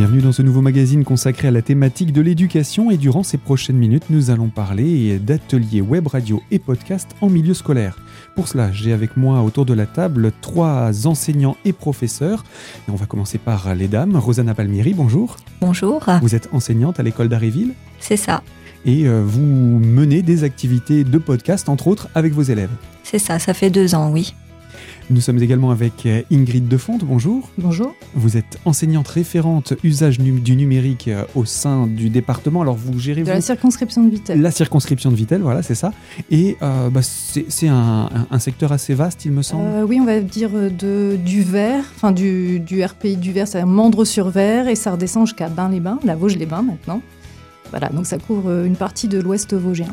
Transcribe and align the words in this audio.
Bienvenue 0.00 0.22
dans 0.22 0.32
ce 0.32 0.40
nouveau 0.40 0.62
magazine 0.62 1.04
consacré 1.04 1.48
à 1.48 1.50
la 1.50 1.60
thématique 1.60 2.14
de 2.14 2.22
l'éducation 2.22 2.90
et 2.90 2.96
durant 2.96 3.22
ces 3.22 3.36
prochaines 3.36 3.76
minutes, 3.76 4.04
nous 4.08 4.30
allons 4.30 4.48
parler 4.48 5.18
d'ateliers 5.18 5.82
web 5.82 6.06
radio 6.06 6.42
et 6.50 6.58
podcast 6.58 7.10
en 7.20 7.28
milieu 7.28 7.52
scolaire. 7.52 7.98
Pour 8.34 8.48
cela, 8.48 8.72
j'ai 8.72 8.94
avec 8.94 9.18
moi 9.18 9.42
autour 9.42 9.66
de 9.66 9.74
la 9.74 9.84
table 9.84 10.32
trois 10.40 11.06
enseignants 11.06 11.58
et 11.66 11.74
professeurs. 11.74 12.44
Et 12.88 12.90
on 12.90 12.94
va 12.94 13.04
commencer 13.04 13.36
par 13.36 13.74
les 13.74 13.88
dames. 13.88 14.16
Rosanna 14.16 14.54
Palmieri, 14.54 14.94
bonjour. 14.94 15.36
Bonjour. 15.60 16.02
Vous 16.22 16.34
êtes 16.34 16.48
enseignante 16.52 16.98
à 16.98 17.02
l'école 17.02 17.28
d'Aréville 17.28 17.74
C'est 17.98 18.16
ça. 18.16 18.42
Et 18.86 19.06
euh, 19.06 19.22
vous 19.22 19.42
menez 19.42 20.22
des 20.22 20.44
activités 20.44 21.04
de 21.04 21.18
podcast, 21.18 21.68
entre 21.68 21.88
autres, 21.88 22.08
avec 22.14 22.32
vos 22.32 22.40
élèves. 22.40 22.70
C'est 23.02 23.18
ça, 23.18 23.38
ça 23.38 23.52
fait 23.52 23.68
deux 23.68 23.94
ans, 23.94 24.10
oui. 24.10 24.32
Nous 25.10 25.20
sommes 25.20 25.42
également 25.42 25.72
avec 25.72 26.06
euh, 26.06 26.22
Ingrid 26.30 26.68
Defonte, 26.68 27.04
bonjour. 27.04 27.50
Bonjour. 27.58 27.96
Vous 28.14 28.36
êtes 28.36 28.60
enseignante 28.64 29.08
référente 29.08 29.74
usage 29.82 30.20
du 30.20 30.54
numérique 30.54 31.08
euh, 31.08 31.24
au 31.34 31.44
sein 31.44 31.88
du 31.88 32.10
département. 32.10 32.62
Alors 32.62 32.76
vous 32.76 32.96
gérez... 33.00 33.24
De 33.24 33.28
la 33.28 33.40
circonscription 33.40 34.04
de 34.04 34.10
Vitel. 34.10 34.40
La 34.40 34.52
circonscription 34.52 35.10
de 35.10 35.16
Vitel, 35.16 35.42
voilà, 35.42 35.64
c'est 35.64 35.74
ça. 35.74 35.92
Et 36.30 36.56
euh, 36.62 36.90
bah, 36.90 37.00
c'est 37.02 37.66
un, 37.66 38.08
secteur 38.38 38.70
assez 38.70 38.94
vaste, 38.94 39.24
il 39.24 39.32
me 39.32 39.42
semble. 39.42 39.82
oui, 39.82 39.98
on 40.00 40.04
va 40.04 40.20
dire 40.20 40.50
de, 40.52 41.16
du 41.16 41.42
Vert, 41.42 41.84
enfin 41.96 42.12
du, 42.12 42.60
du 42.60 42.84
RPI 42.84 43.16
du 43.16 43.32
Vert, 43.32 43.48
c'est-à-dire 43.48 43.66
Mandre-sur-Vert, 43.66 44.68
et 44.68 44.76
ça 44.76 44.92
redescend 44.92 45.26
jusqu'à 45.26 45.48
Bain-les-Bains, 45.48 45.98
la 46.04 46.14
Vosges-les-Bains 46.14 46.62
maintenant. 46.62 47.02
Voilà, 47.70 47.88
donc 47.88 48.06
ça 48.06 48.18
couvre 48.18 48.64
une 48.64 48.76
partie 48.76 49.08
de 49.08 49.18
l'ouest 49.18 49.54
vosgien. 49.54 49.88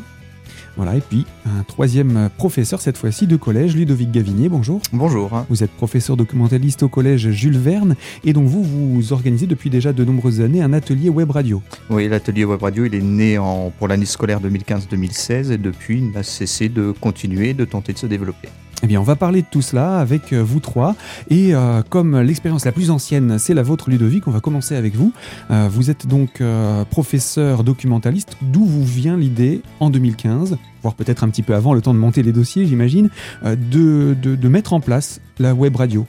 Voilà, 0.78 0.94
et 0.94 1.00
puis 1.00 1.26
un 1.44 1.64
troisième 1.64 2.30
professeur, 2.36 2.80
cette 2.80 2.96
fois-ci 2.96 3.26
de 3.26 3.34
collège, 3.34 3.74
Ludovic 3.74 4.12
Gavinier, 4.12 4.48
bonjour. 4.48 4.80
Bonjour. 4.92 5.44
Vous 5.50 5.64
êtes 5.64 5.72
professeur 5.72 6.16
documentaliste 6.16 6.84
au 6.84 6.88
collège 6.88 7.30
Jules 7.30 7.58
Verne, 7.58 7.96
et 8.24 8.32
donc 8.32 8.46
vous, 8.46 8.62
vous 8.62 9.12
organisez 9.12 9.48
depuis 9.48 9.70
déjà 9.70 9.92
de 9.92 10.04
nombreuses 10.04 10.40
années 10.40 10.62
un 10.62 10.72
atelier 10.72 11.08
web 11.08 11.32
radio. 11.32 11.60
Oui, 11.90 12.06
l'atelier 12.06 12.44
web 12.44 12.62
radio, 12.62 12.84
il 12.84 12.94
est 12.94 13.02
né 13.02 13.38
en, 13.38 13.72
pour 13.76 13.88
l'année 13.88 14.06
scolaire 14.06 14.40
2015-2016, 14.40 15.50
et 15.50 15.58
depuis, 15.58 15.98
il 15.98 16.12
n'a 16.12 16.22
cessé 16.22 16.68
de 16.68 16.92
continuer, 16.92 17.54
de 17.54 17.64
tenter 17.64 17.92
de 17.92 17.98
se 17.98 18.06
développer. 18.06 18.48
Eh 18.84 18.86
bien, 18.86 19.00
on 19.00 19.04
va 19.04 19.16
parler 19.16 19.42
de 19.42 19.46
tout 19.50 19.62
cela 19.62 19.98
avec 19.98 20.32
euh, 20.32 20.40
vous 20.40 20.60
trois. 20.60 20.94
Et 21.30 21.52
euh, 21.52 21.82
comme 21.82 22.20
l'expérience 22.20 22.64
la 22.64 22.70
plus 22.70 22.90
ancienne, 22.90 23.38
c'est 23.38 23.54
la 23.54 23.64
vôtre, 23.64 23.90
Ludovic, 23.90 24.28
on 24.28 24.30
va 24.30 24.40
commencer 24.40 24.76
avec 24.76 24.94
vous. 24.94 25.12
Euh, 25.50 25.68
vous 25.70 25.90
êtes 25.90 26.06
donc 26.06 26.42
professeur 26.90 27.64
documentaliste. 27.64 28.36
D'où 28.40 28.64
vous 28.64 28.84
vient 28.84 29.16
l'idée, 29.16 29.62
en 29.80 29.90
2015, 29.90 30.58
voire 30.82 30.94
peut-être 30.94 31.24
un 31.24 31.28
petit 31.28 31.42
peu 31.42 31.54
avant, 31.54 31.74
le 31.74 31.80
temps 31.80 31.92
de 31.92 31.98
monter 31.98 32.22
les 32.22 32.32
dossiers, 32.32 32.66
j'imagine, 32.66 33.10
de, 33.44 34.14
de, 34.14 34.48
mettre 34.48 34.72
en 34.72 34.80
place 34.80 35.20
la 35.38 35.54
web 35.54 35.74
radio 35.76 36.06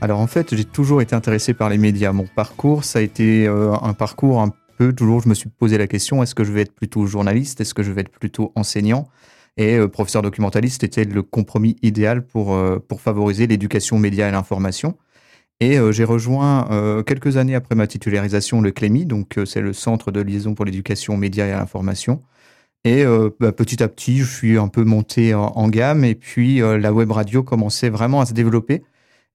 Alors 0.00 0.20
en 0.20 0.26
fait, 0.26 0.54
j'ai 0.54 0.64
toujours 0.64 1.00
été 1.02 1.14
intéressé 1.14 1.54
par 1.54 1.68
les 1.68 1.78
médias. 1.78 2.12
Mon 2.12 2.26
parcours, 2.26 2.84
ça 2.84 2.98
a 2.98 3.02
été 3.02 3.46
un 3.46 3.92
parcours 3.94 4.40
un 4.40 4.52
peu, 4.76 4.92
toujours, 4.92 5.22
je 5.22 5.28
me 5.28 5.34
suis 5.34 5.48
posé 5.48 5.78
la 5.78 5.86
question, 5.86 6.22
est-ce 6.22 6.34
que 6.34 6.44
je 6.44 6.52
vais 6.52 6.62
être 6.62 6.74
plutôt 6.74 7.06
journaliste? 7.06 7.60
Est-ce 7.60 7.74
que 7.74 7.82
je 7.82 7.92
vais 7.92 8.02
être 8.02 8.10
plutôt 8.10 8.52
enseignant? 8.56 9.08
Et 9.56 9.76
euh, 9.76 9.88
professeur 9.88 10.22
documentaliste 10.22 10.84
était 10.84 11.04
le 11.04 11.22
compromis 11.22 11.76
idéal 11.82 12.24
pour, 12.24 12.54
euh, 12.54 12.78
pour 12.78 13.00
favoriser 13.00 13.46
l'éducation 13.46 13.98
média 13.98 14.28
et 14.28 14.32
l'information. 14.32 14.96
Et 15.60 15.78
euh, 15.78 15.92
j'ai 15.92 16.04
rejoint 16.04 17.02
quelques 17.06 17.36
années 17.36 17.54
après 17.54 17.74
ma 17.74 17.86
titularisation 17.86 18.62
le 18.62 18.70
CLEMI, 18.70 19.04
donc 19.04 19.38
c'est 19.44 19.60
le 19.60 19.72
Centre 19.74 20.10
de 20.10 20.20
liaison 20.20 20.54
pour 20.54 20.64
l'éducation 20.64 21.16
média 21.16 21.46
et 21.46 21.50
l'information. 21.50 22.22
Et 22.84 23.04
bah, 23.38 23.52
petit 23.52 23.82
à 23.82 23.88
petit, 23.88 24.18
je 24.18 24.24
suis 24.24 24.56
un 24.56 24.68
peu 24.68 24.84
monté 24.84 25.34
en, 25.34 25.68
gamme 25.68 26.02
et 26.02 26.14
puis 26.14 26.60
la 26.60 26.94
web 26.94 27.10
radio 27.10 27.42
commençait 27.42 27.90
vraiment 27.90 28.22
à 28.22 28.26
se 28.26 28.32
développer. 28.32 28.82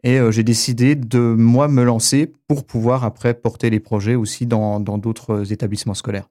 Et 0.03 0.17
j'ai 0.31 0.44
décidé 0.44 0.95
de 0.95 1.19
moi 1.19 1.67
me 1.67 1.84
lancer 1.84 2.34
pour 2.47 2.66
pouvoir 2.66 3.03
après 3.03 3.35
porter 3.35 3.69
les 3.69 3.79
projets 3.79 4.16
aussi 4.16 4.47
dans 4.47 4.79
d'autres 4.79 5.51
établissements 5.53 5.94
scolaires. 5.94 6.28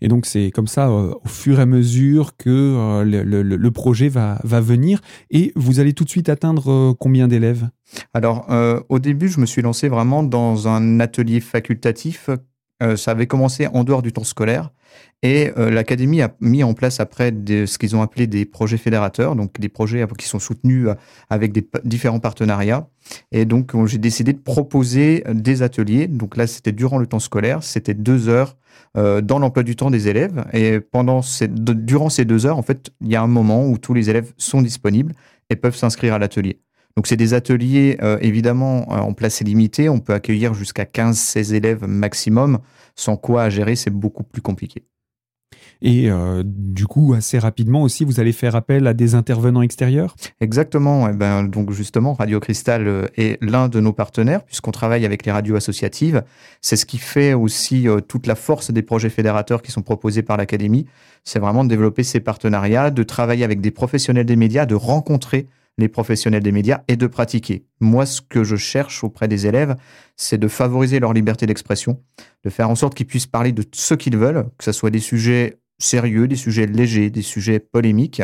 Et 0.00 0.08
donc 0.08 0.26
c'est 0.26 0.50
comme 0.50 0.66
ça, 0.66 0.88
euh, 0.88 1.14
au 1.24 1.28
fur 1.28 1.58
et 1.58 1.62
à 1.62 1.66
mesure 1.66 2.36
que 2.36 2.50
euh, 2.50 3.04
le, 3.04 3.70
projet 3.70 4.08
va, 4.08 4.38
venir. 4.44 5.00
Et 5.30 5.52
vous 5.56 5.80
allez 5.80 5.92
tout 5.92 6.04
de 6.04 6.10
suite 6.10 6.28
atteindre 6.28 6.70
euh, 6.70 6.94
combien 6.98 7.28
d'élèves? 7.28 7.68
Alors 8.14 8.46
au 8.88 8.98
début, 8.98 9.28
je 9.28 9.38
me 9.38 9.44
suis 9.44 9.60
lancé 9.60 9.88
vraiment 9.88 10.22
dans 10.22 10.66
un 10.66 10.98
atelier 10.98 11.40
facultatif. 11.40 12.30
Ça 12.96 13.10
avait 13.10 13.26
commencé 13.26 13.66
en 13.66 13.84
dehors 13.84 14.02
du 14.02 14.12
temps 14.12 14.24
scolaire. 14.24 14.70
Et 15.22 15.52
l'académie 15.56 16.20
a 16.20 16.34
mis 16.40 16.64
en 16.64 16.74
place 16.74 16.98
après 17.00 17.32
ce 17.32 17.78
qu'ils 17.78 17.94
ont 17.94 18.02
appelé 18.02 18.26
des 18.26 18.44
projets 18.44 18.76
fédérateurs, 18.76 19.36
donc 19.36 19.60
des 19.60 19.68
projets 19.68 20.04
qui 20.18 20.26
sont 20.26 20.40
soutenus 20.40 20.88
avec 21.30 21.52
des 21.52 21.66
différents 21.84 22.18
partenariats. 22.18 22.88
Et 23.30 23.44
donc 23.44 23.72
j'ai 23.86 23.98
décidé 23.98 24.32
de 24.32 24.40
proposer 24.40 25.22
des 25.32 25.62
ateliers. 25.62 26.08
Donc 26.08 26.36
là, 26.36 26.46
c'était 26.46 26.72
durant 26.72 26.98
le 26.98 27.06
temps 27.06 27.20
scolaire, 27.20 27.62
c'était 27.62 27.94
deux 27.94 28.28
heures 28.28 28.56
euh, 28.98 29.22
dans 29.22 29.38
l'emploi 29.38 29.62
du 29.62 29.74
temps 29.74 29.90
des 29.90 30.08
élèves. 30.08 30.44
Et 30.52 30.80
pendant 30.80 31.22
ces, 31.22 31.48
durant 31.48 32.10
ces 32.10 32.26
deux 32.26 32.44
heures, 32.44 32.58
en 32.58 32.62
fait, 32.62 32.90
il 33.00 33.08
y 33.08 33.16
a 33.16 33.22
un 33.22 33.26
moment 33.26 33.66
où 33.66 33.78
tous 33.78 33.94
les 33.94 34.10
élèves 34.10 34.32
sont 34.36 34.60
disponibles 34.60 35.14
et 35.48 35.56
peuvent 35.56 35.76
s'inscrire 35.76 36.14
à 36.14 36.18
l'atelier. 36.18 36.60
Donc, 36.96 37.06
c'est 37.06 37.16
des 37.16 37.34
ateliers, 37.34 37.98
euh, 38.02 38.18
évidemment, 38.20 38.86
euh, 38.90 38.98
en 38.98 39.12
place 39.12 39.40
limitée. 39.40 39.88
On 39.88 40.00
peut 40.00 40.14
accueillir 40.14 40.54
jusqu'à 40.54 40.84
15-16 40.84 41.54
élèves 41.54 41.86
maximum, 41.86 42.58
sans 42.94 43.16
quoi 43.16 43.44
à 43.44 43.50
gérer, 43.50 43.76
c'est 43.76 43.90
beaucoup 43.90 44.22
plus 44.22 44.42
compliqué. 44.42 44.84
Et 45.84 46.08
euh, 46.08 46.44
du 46.46 46.86
coup, 46.86 47.12
assez 47.12 47.40
rapidement 47.40 47.82
aussi, 47.82 48.04
vous 48.04 48.20
allez 48.20 48.30
faire 48.30 48.54
appel 48.54 48.86
à 48.86 48.94
des 48.94 49.16
intervenants 49.16 49.62
extérieurs? 49.62 50.14
Exactement. 50.40 51.08
Et 51.08 51.10
eh 51.12 51.16
ben, 51.16 51.42
donc 51.42 51.72
justement, 51.72 52.12
Radio 52.12 52.38
Cristal 52.38 53.10
est 53.16 53.42
l'un 53.42 53.68
de 53.68 53.80
nos 53.80 53.92
partenaires 53.92 54.44
puisqu'on 54.44 54.70
travaille 54.70 55.04
avec 55.04 55.26
les 55.26 55.32
radios 55.32 55.56
associatives. 55.56 56.22
C'est 56.60 56.76
ce 56.76 56.86
qui 56.86 56.98
fait 56.98 57.34
aussi 57.34 57.88
toute 58.06 58.28
la 58.28 58.36
force 58.36 58.70
des 58.70 58.82
projets 58.82 59.10
fédérateurs 59.10 59.60
qui 59.60 59.72
sont 59.72 59.82
proposés 59.82 60.22
par 60.22 60.36
l'Académie. 60.36 60.86
C'est 61.24 61.40
vraiment 61.40 61.64
de 61.64 61.68
développer 61.68 62.04
ces 62.04 62.20
partenariats, 62.20 62.92
de 62.92 63.02
travailler 63.02 63.42
avec 63.42 63.60
des 63.60 63.72
professionnels 63.72 64.26
des 64.26 64.36
médias, 64.36 64.66
de 64.66 64.76
rencontrer 64.76 65.48
les 65.78 65.88
professionnels 65.88 66.42
des 66.42 66.52
médias 66.52 66.82
et 66.88 66.96
de 66.96 67.06
pratiquer. 67.06 67.64
Moi, 67.80 68.06
ce 68.06 68.20
que 68.20 68.44
je 68.44 68.56
cherche 68.56 69.02
auprès 69.04 69.28
des 69.28 69.46
élèves, 69.46 69.76
c'est 70.16 70.38
de 70.38 70.48
favoriser 70.48 71.00
leur 71.00 71.12
liberté 71.12 71.46
d'expression, 71.46 72.00
de 72.44 72.50
faire 72.50 72.68
en 72.70 72.74
sorte 72.74 72.94
qu'ils 72.94 73.06
puissent 73.06 73.26
parler 73.26 73.52
de 73.52 73.64
ce 73.72 73.94
qu'ils 73.94 74.16
veulent, 74.16 74.46
que 74.58 74.64
ce 74.64 74.72
soit 74.72 74.90
des 74.90 75.00
sujets 75.00 75.58
sérieux, 75.78 76.28
des 76.28 76.36
sujets 76.36 76.66
légers, 76.66 77.10
des 77.10 77.22
sujets 77.22 77.58
polémiques, 77.58 78.22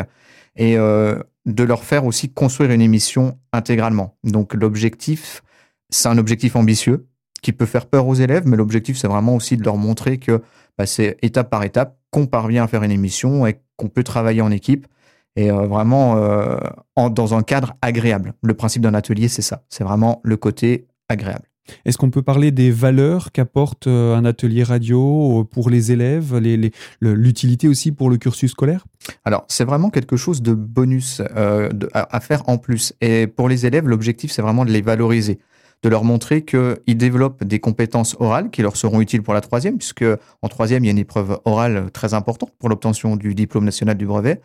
et 0.55 0.77
euh, 0.77 1.19
de 1.45 1.63
leur 1.63 1.83
faire 1.83 2.05
aussi 2.05 2.31
construire 2.31 2.71
une 2.71 2.81
émission 2.81 3.37
intégralement. 3.51 4.17
Donc 4.23 4.53
l'objectif, 4.53 5.43
c'est 5.89 6.09
un 6.09 6.17
objectif 6.17 6.55
ambitieux 6.55 7.07
qui 7.41 7.53
peut 7.53 7.65
faire 7.65 7.85
peur 7.85 8.07
aux 8.07 8.15
élèves, 8.15 8.45
mais 8.45 8.57
l'objectif, 8.57 8.97
c'est 8.97 9.07
vraiment 9.07 9.35
aussi 9.35 9.57
de 9.57 9.63
leur 9.63 9.77
montrer 9.77 10.17
que 10.17 10.41
bah, 10.77 10.85
c'est 10.85 11.17
étape 11.21 11.49
par 11.49 11.63
étape 11.63 11.97
qu'on 12.11 12.27
parvient 12.27 12.65
à 12.65 12.67
faire 12.67 12.83
une 12.83 12.91
émission 12.91 13.47
et 13.47 13.59
qu'on 13.77 13.89
peut 13.89 14.03
travailler 14.03 14.41
en 14.41 14.51
équipe 14.51 14.87
et 15.39 15.51
euh, 15.51 15.67
vraiment 15.67 16.17
euh, 16.17 16.57
dans 16.97 17.33
un 17.33 17.43
cadre 17.43 17.73
agréable. 17.81 18.33
Le 18.43 18.53
principe 18.53 18.81
d'un 18.81 18.93
atelier, 18.93 19.29
c'est 19.29 19.41
ça. 19.41 19.63
C'est 19.69 19.85
vraiment 19.85 20.19
le 20.23 20.35
côté 20.35 20.87
agréable. 21.07 21.49
Est-ce 21.85 21.97
qu'on 21.97 22.09
peut 22.09 22.21
parler 22.21 22.51
des 22.51 22.71
valeurs 22.71 23.31
qu'apporte 23.31 23.87
euh, 23.87 24.15
un 24.15 24.25
atelier 24.25 24.63
radio 24.63 25.47
pour 25.51 25.69
les 25.69 25.91
élèves, 25.91 26.37
l'utilité 27.01 27.67
aussi 27.67 27.91
pour 27.91 28.09
le 28.09 28.17
cursus 28.17 28.51
scolaire? 28.51 28.85
Alors, 29.25 29.45
c'est 29.47 29.65
vraiment 29.65 29.89
quelque 29.89 30.17
chose 30.17 30.41
de 30.41 30.53
bonus 30.53 31.21
euh, 31.35 31.69
à, 31.93 32.19
faire 32.19 32.47
en 32.47 32.57
plus. 32.57 32.93
Et 33.01 33.27
pour 33.27 33.49
les 33.49 33.65
élèves, 33.65 33.87
l'objectif, 33.87 34.31
c'est 34.31 34.41
vraiment 34.41 34.65
de 34.65 34.71
les 34.71 34.81
valoriser 34.81 35.39
de 35.83 35.89
leur 35.89 36.03
montrer 36.03 36.43
qu'ils 36.43 36.97
développent 36.97 37.43
des 37.43 37.59
compétences 37.59 38.15
orales 38.19 38.49
qui 38.49 38.61
leur 38.61 38.75
seront 38.75 39.01
utiles 39.01 39.23
pour 39.23 39.33
la 39.33 39.41
troisième, 39.41 39.77
puisque 39.77 40.05
en 40.41 40.47
troisième, 40.47 40.83
il 40.83 40.87
y 40.87 40.89
a 40.89 40.91
une 40.91 40.97
épreuve 40.97 41.39
orale 41.45 41.89
très 41.91 42.13
importante 42.13 42.51
pour 42.59 42.69
l'obtention 42.69 43.15
du 43.15 43.33
diplôme 43.33 43.65
national 43.65 43.97
du 43.97 44.05
brevet, 44.05 44.41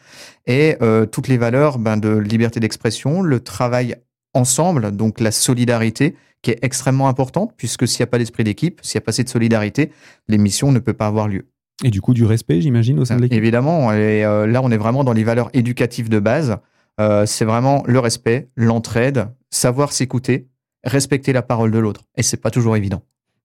et 0.47 0.77
toutes 1.11 1.29
les 1.29 1.39
valeurs 1.39 1.79
ben, 1.79 1.97
de 1.97 2.17
liberté 2.17 2.61
d'expression, 2.61 3.23
le 3.23 3.41
travail 3.41 3.97
ensemble, 4.33 4.93
donc 4.93 5.21
la 5.21 5.31
solidarité, 5.31 6.15
qui 6.43 6.51
est 6.51 6.59
extrêmement 6.63 7.09
importante, 7.09 7.53
puisque 7.57 7.89
s'il 7.89 8.03
n'y 8.03 8.05
a 8.05 8.09
pas 8.09 8.19
d'esprit 8.19 8.45
d'équipe, 8.45 8.81
s'il 8.83 8.99
n'y 8.99 9.03
a 9.03 9.07
pas 9.07 9.11
assez 9.11 9.25
de 9.25 9.29
solidarité, 9.29 9.91
l'émission 10.29 10.71
ne 10.71 10.79
peut 10.79 10.93
pas 10.93 11.07
avoir 11.07 11.27
lieu. 11.27 11.47
Et 11.83 11.91
du 11.91 12.01
coup, 12.01 12.15
du 12.15 12.25
respect, 12.25 12.61
j'imagine, 12.61 13.01
au 13.01 13.05
sein 13.05 13.17
de 13.17 13.23
l'équipe? 13.23 13.37
Évidemment, 13.37 13.93
et 13.93 14.25
euh, 14.25 14.47
là, 14.47 14.63
on 14.63 14.71
est 14.71 14.77
vraiment 14.77 15.03
dans 15.03 15.13
les 15.13 15.25
valeurs 15.25 15.51
éducatives 15.55 16.09
de 16.09 16.21
base. 16.21 16.59
Euh, 17.01 17.27
c'est 17.27 17.45
vraiment 17.45 17.83
le 17.87 17.99
respect, 17.99 18.51
l'entraide, 18.55 19.27
savoir 19.51 19.93
s'écouter, 19.93 20.47
respecter 20.85 21.33
la 21.33 21.43
parole 21.43 21.71
de 21.71 21.79
l'autre. 21.79 22.03
Et 22.17 22.23
c'est 22.23 22.37
pas 22.37 22.51
toujours 22.51 22.77
évident. 22.77 23.03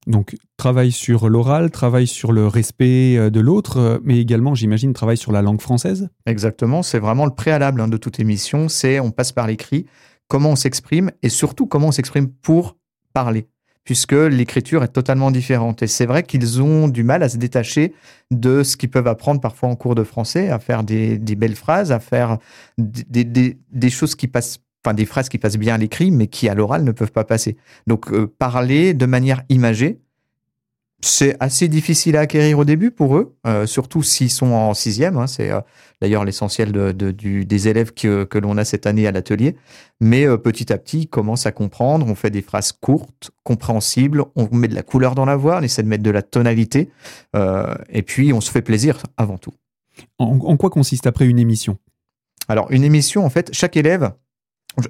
Donc, 0.07 0.36
travail 0.57 0.91
sur 0.91 1.30
l'oral, 1.30 1.71
travail 1.71 2.07
sur 2.07 2.31
le 2.31 2.47
respect 2.47 3.18
euh, 3.18 3.30
de 3.30 3.39
l'autre, 3.39 4.00
mais 4.03 4.19
également, 4.19 4.56
j'imagine, 4.56 4.94
travail 4.94 5.18
sur 5.18 5.31
la 5.31 5.41
langue 5.41 5.62
française 5.62 6.09
Exactement, 6.25 6.83
c'est 6.83 7.00
vraiment 7.00 7.25
le 7.25 7.33
préalable 7.33 7.81
hein, 7.81 7.88
de 7.88 7.97
toute 7.97 8.19
émission, 8.19 8.69
c'est 8.69 9.00
on 9.00 9.12
passe 9.12 9.31
par 9.33 9.45
l'écrit, 9.45 9.86
comment 10.27 10.51
on 10.51 10.56
s'exprime, 10.56 11.12
et 11.21 11.30
surtout 11.30 11.68
comment 11.68 11.88
on 11.88 11.91
s'exprime 11.91 12.30
pour 12.30 12.77
parler, 13.13 13.50
puisque 13.83 14.13
l'écriture 14.13 14.83
est 14.83 14.89
totalement 14.89 15.31
différente. 15.31 15.83
Et 15.83 15.88
c'est 15.88 16.06
vrai 16.06 16.24
qu'ils 16.24 16.62
ont 16.62 16.88
du 16.88 17.03
mal 17.03 17.21
à 17.21 17.30
se 17.30 17.38
détacher 17.38 17.94
de 18.31 18.63
ce 18.63 18.77
qu'ils 18.77 18.89
peuvent 18.89 19.07
apprendre 19.07 19.42
parfois 19.42 19.68
en 19.68 19.75
cours 19.75 19.95
de 19.95 20.03
français, 20.03 20.50
à 20.50 20.59
faire 20.59 20.83
des, 20.83 21.18
belles 21.18 21.56
phrases, 21.56 21.92
à 21.92 22.00
faire 22.00 22.38
des, 22.77 23.89
choses 23.89 24.15
qui 24.15 24.27
passent, 24.27 24.59
enfin 24.83 24.93
des 24.93 25.05
phrases 25.05 25.29
qui 25.29 25.37
passent 25.37 25.57
bien 25.57 25.75
à 25.75 25.77
l'écrit, 25.77 26.11
mais 26.11 26.27
qui 26.27 26.49
à 26.49 26.55
l'oral 26.55 26.83
ne 26.83 26.91
peuvent 26.91 27.11
pas 27.11 27.23
passer. 27.23 27.57
Donc 27.87 28.11
euh, 28.11 28.27
parler 28.27 28.93
de 28.93 29.05
manière 29.05 29.43
imagée, 29.49 29.99
c'est 31.01 31.37
assez 31.39 31.69
difficile 31.69 32.17
à 32.17 32.21
acquérir 32.21 32.59
au 32.59 32.65
début 32.65 32.91
pour 32.91 33.15
eux, 33.15 33.35
euh, 33.47 33.65
surtout 33.65 34.03
s'ils 34.03 34.29
sont 34.29 34.51
en 34.51 34.73
sixième. 34.73 35.17
Hein, 35.17 35.27
c'est 35.27 35.49
euh, 35.49 35.61
d'ailleurs 36.01 36.25
l'essentiel 36.25 36.73
de, 36.73 36.91
de, 36.91 37.11
du, 37.11 37.45
des 37.45 37.67
élèves 37.69 37.93
que, 37.93 38.25
que 38.25 38.37
l'on 38.37 38.57
a 38.57 38.65
cette 38.65 38.85
année 38.85 39.07
à 39.07 39.11
l'atelier. 39.11 39.55
Mais 40.01 40.27
euh, 40.27 40.37
petit 40.37 40.73
à 40.73 40.77
petit, 40.77 41.01
ils 41.01 41.07
commencent 41.07 41.45
à 41.45 41.53
comprendre. 41.53 42.05
On 42.07 42.15
fait 42.15 42.31
des 42.31 42.41
phrases 42.41 42.73
courtes, 42.73 43.31
compréhensibles. 43.43 44.25
On 44.35 44.49
met 44.51 44.67
de 44.67 44.75
la 44.75 44.83
couleur 44.83 45.15
dans 45.15 45.25
la 45.25 45.37
voix. 45.37 45.59
On 45.59 45.63
essaie 45.63 45.83
de 45.83 45.87
mettre 45.87 46.03
de 46.03 46.11
la 46.11 46.21
tonalité. 46.21 46.89
et 47.89 48.01
puis, 48.01 48.33
on 48.33 48.41
se 48.41 48.51
fait 48.51 48.61
plaisir 48.61 49.01
avant 49.15 49.37
tout. 49.37 49.53
En, 50.17 50.37
en 50.37 50.57
quoi 50.57 50.69
consiste 50.69 51.07
après 51.07 51.25
une 51.27 51.39
émission? 51.39 51.77
Alors, 52.49 52.69
une 52.71 52.83
émission, 52.83 53.25
en 53.25 53.29
fait, 53.29 53.49
chaque 53.53 53.77
élève 53.77 54.11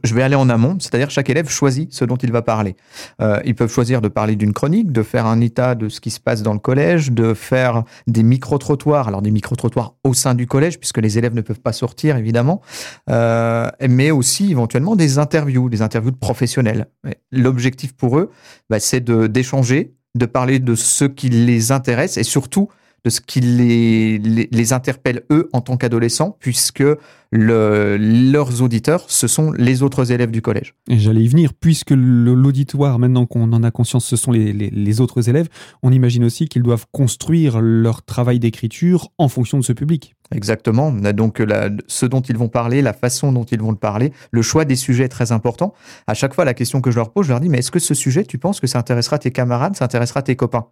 je 0.03 0.13
vais 0.13 0.23
aller 0.23 0.35
en 0.35 0.49
amont, 0.49 0.77
c'est-à-dire 0.79 1.09
chaque 1.09 1.29
élève 1.29 1.49
choisit 1.49 1.93
ce 1.93 2.05
dont 2.05 2.15
il 2.17 2.31
va 2.31 2.41
parler. 2.41 2.75
Euh, 3.21 3.39
ils 3.45 3.55
peuvent 3.55 3.71
choisir 3.71 4.01
de 4.01 4.07
parler 4.07 4.35
d'une 4.35 4.53
chronique, 4.53 4.91
de 4.91 5.03
faire 5.03 5.25
un 5.25 5.41
état 5.41 5.75
de 5.75 5.89
ce 5.89 5.99
qui 5.99 6.09
se 6.09 6.19
passe 6.19 6.43
dans 6.43 6.53
le 6.53 6.59
collège, 6.59 7.11
de 7.11 7.33
faire 7.33 7.83
des 8.07 8.23
micro-trottoirs, 8.23 9.07
alors 9.07 9.21
des 9.21 9.31
micro-trottoirs 9.31 9.95
au 10.03 10.13
sein 10.13 10.35
du 10.35 10.47
collège, 10.47 10.79
puisque 10.79 10.99
les 10.99 11.17
élèves 11.17 11.35
ne 11.35 11.41
peuvent 11.41 11.61
pas 11.61 11.73
sortir, 11.73 12.17
évidemment, 12.17 12.61
euh, 13.09 13.69
mais 13.87 14.11
aussi 14.11 14.51
éventuellement 14.51 14.95
des 14.95 15.17
interviews, 15.17 15.69
des 15.69 15.81
interviews 15.81 16.11
de 16.11 16.17
professionnels. 16.17 16.87
L'objectif 17.31 17.93
pour 17.93 18.19
eux, 18.19 18.31
bah, 18.69 18.79
c'est 18.79 19.03
d'échanger, 19.03 19.95
de 20.15 20.25
parler 20.25 20.59
de 20.59 20.75
ce 20.75 21.05
qui 21.05 21.29
les 21.29 21.71
intéresse 21.71 22.17
et 22.17 22.23
surtout 22.23 22.69
de 23.03 23.09
ce 23.09 23.21
qui 23.21 23.41
les, 23.41 24.17
les, 24.17 24.73
interpelle 24.73 25.23
eux 25.31 25.49
en 25.53 25.61
tant 25.61 25.77
qu'adolescents, 25.77 26.37
puisque 26.39 26.83
le, 27.31 27.97
leurs 27.97 28.61
auditeurs, 28.61 29.05
ce 29.07 29.27
sont 29.27 29.51
les 29.51 29.83
autres 29.83 30.11
élèves 30.11 30.31
du 30.31 30.41
collège. 30.41 30.75
Et 30.89 30.99
j'allais 30.99 31.21
y 31.21 31.27
venir, 31.27 31.53
puisque 31.53 31.91
l'auditoire, 31.91 32.99
maintenant 32.99 33.25
qu'on 33.25 33.51
en 33.53 33.63
a 33.63 33.71
conscience, 33.71 34.05
ce 34.05 34.15
sont 34.15 34.31
les, 34.31 34.53
les 34.53 35.01
autres 35.01 35.29
élèves, 35.29 35.47
on 35.83 35.91
imagine 35.91 36.23
aussi 36.23 36.47
qu'ils 36.47 36.63
doivent 36.63 36.85
construire 36.91 37.61
leur 37.61 38.03
travail 38.03 38.39
d'écriture 38.39 39.09
en 39.17 39.27
fonction 39.27 39.57
de 39.57 39.63
ce 39.63 39.73
public. 39.73 40.15
Exactement. 40.31 40.91
Donc 40.91 41.39
la, 41.39 41.69
ce 41.87 42.05
dont 42.05 42.21
ils 42.21 42.37
vont 42.37 42.49
parler, 42.49 42.81
la 42.81 42.93
façon 42.93 43.31
dont 43.31 43.45
ils 43.45 43.59
vont 43.59 43.71
le 43.71 43.77
parler, 43.77 44.11
le 44.31 44.41
choix 44.41 44.65
des 44.65 44.75
sujets 44.75 45.05
est 45.05 45.09
très 45.09 45.31
important. 45.31 45.73
À 46.07 46.13
chaque 46.13 46.33
fois, 46.33 46.45
la 46.45 46.53
question 46.53 46.81
que 46.81 46.91
je 46.91 46.97
leur 46.97 47.11
pose, 47.11 47.25
je 47.25 47.31
leur 47.31 47.39
dis, 47.39 47.49
mais 47.49 47.59
est-ce 47.59 47.71
que 47.71 47.79
ce 47.79 47.93
sujet, 47.93 48.23
tu 48.23 48.37
penses 48.37 48.59
que 48.59 48.67
ça 48.67 48.79
intéressera 48.79 49.17
tes 49.17 49.31
camarades, 49.31 49.75
ça 49.75 49.85
intéressera 49.85 50.21
tes 50.21 50.35
copains? 50.35 50.67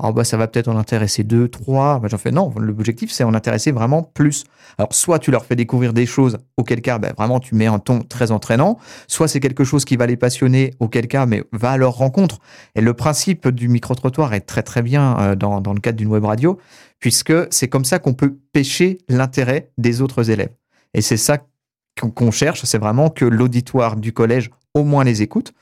Alors 0.00 0.14
bah 0.14 0.22
ça 0.22 0.36
va 0.36 0.46
peut-être 0.46 0.68
en 0.68 0.76
intéresser 0.78 1.24
deux, 1.24 1.48
trois. 1.48 1.98
Bah, 1.98 2.06
j'en 2.08 2.18
fais 2.18 2.30
non. 2.30 2.52
L'objectif 2.56 3.10
c'est 3.10 3.24
en 3.24 3.34
intéresser 3.34 3.72
vraiment 3.72 4.04
plus. 4.04 4.44
Alors 4.78 4.94
soit 4.94 5.18
tu 5.18 5.32
leur 5.32 5.44
fais 5.44 5.56
découvrir 5.56 5.92
des 5.92 6.06
choses, 6.06 6.38
auquel 6.56 6.82
cas 6.82 6.98
bah, 6.98 7.12
vraiment 7.16 7.40
tu 7.40 7.56
mets 7.56 7.66
un 7.66 7.80
ton 7.80 8.00
très 8.00 8.30
entraînant. 8.30 8.78
Soit 9.08 9.26
c'est 9.26 9.40
quelque 9.40 9.64
chose 9.64 9.84
qui 9.84 9.96
va 9.96 10.06
les 10.06 10.16
passionner, 10.16 10.74
auquel 10.78 11.08
cas 11.08 11.26
mais 11.26 11.42
va 11.52 11.72
à 11.72 11.76
leur 11.76 11.94
rencontre. 11.94 12.38
Et 12.76 12.80
le 12.80 12.94
principe 12.94 13.48
du 13.48 13.68
micro 13.68 13.94
trottoir 13.96 14.34
est 14.34 14.42
très 14.42 14.62
très 14.62 14.82
bien 14.82 15.18
euh, 15.18 15.34
dans, 15.34 15.60
dans 15.60 15.74
le 15.74 15.80
cadre 15.80 15.98
d'une 15.98 16.08
web 16.08 16.24
radio, 16.24 16.58
puisque 17.00 17.34
c'est 17.50 17.68
comme 17.68 17.84
ça 17.84 17.98
qu'on 17.98 18.14
peut 18.14 18.38
pêcher 18.52 18.98
l'intérêt 19.08 19.72
des 19.78 20.00
autres 20.00 20.30
élèves. 20.30 20.54
Et 20.94 21.00
c'est 21.00 21.16
ça 21.16 21.38
qu'on 22.14 22.30
cherche, 22.30 22.62
c'est 22.64 22.78
vraiment 22.78 23.10
que 23.10 23.24
l'auditoire 23.24 23.96
du 23.96 24.12
collège 24.12 24.50
au 24.74 24.84
moins 24.84 25.02
les 25.02 25.22
écoute 25.22 25.52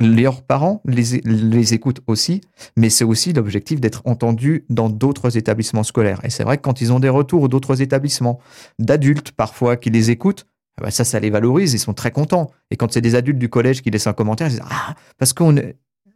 leurs 0.00 0.42
parents 0.42 0.80
les, 0.84 1.20
les 1.24 1.74
écoutent 1.74 2.00
aussi, 2.06 2.40
mais 2.76 2.90
c'est 2.90 3.04
aussi 3.04 3.32
l'objectif 3.32 3.80
d'être 3.80 4.02
entendu 4.04 4.64
dans 4.68 4.88
d'autres 4.88 5.36
établissements 5.36 5.82
scolaires. 5.82 6.20
Et 6.24 6.30
c'est 6.30 6.44
vrai 6.44 6.56
que 6.56 6.62
quand 6.62 6.80
ils 6.80 6.92
ont 6.92 7.00
des 7.00 7.08
retours 7.08 7.48
d'autres 7.48 7.82
établissements, 7.82 8.38
d'adultes 8.78 9.32
parfois 9.32 9.76
qui 9.76 9.90
les 9.90 10.10
écoutent, 10.10 10.46
eh 10.78 10.84
ben 10.84 10.90
ça, 10.90 11.04
ça 11.04 11.18
les 11.18 11.30
valorise, 11.30 11.74
ils 11.74 11.78
sont 11.78 11.94
très 11.94 12.10
contents. 12.10 12.50
Et 12.70 12.76
quand 12.76 12.92
c'est 12.92 13.00
des 13.00 13.14
adultes 13.14 13.38
du 13.38 13.48
collège 13.48 13.82
qui 13.82 13.90
laissent 13.90 14.06
un 14.06 14.12
commentaire, 14.12 14.46
ils 14.48 14.52
disent 14.52 14.62
Ah, 14.64 14.94
parce 15.18 15.32
qu'on 15.32 15.54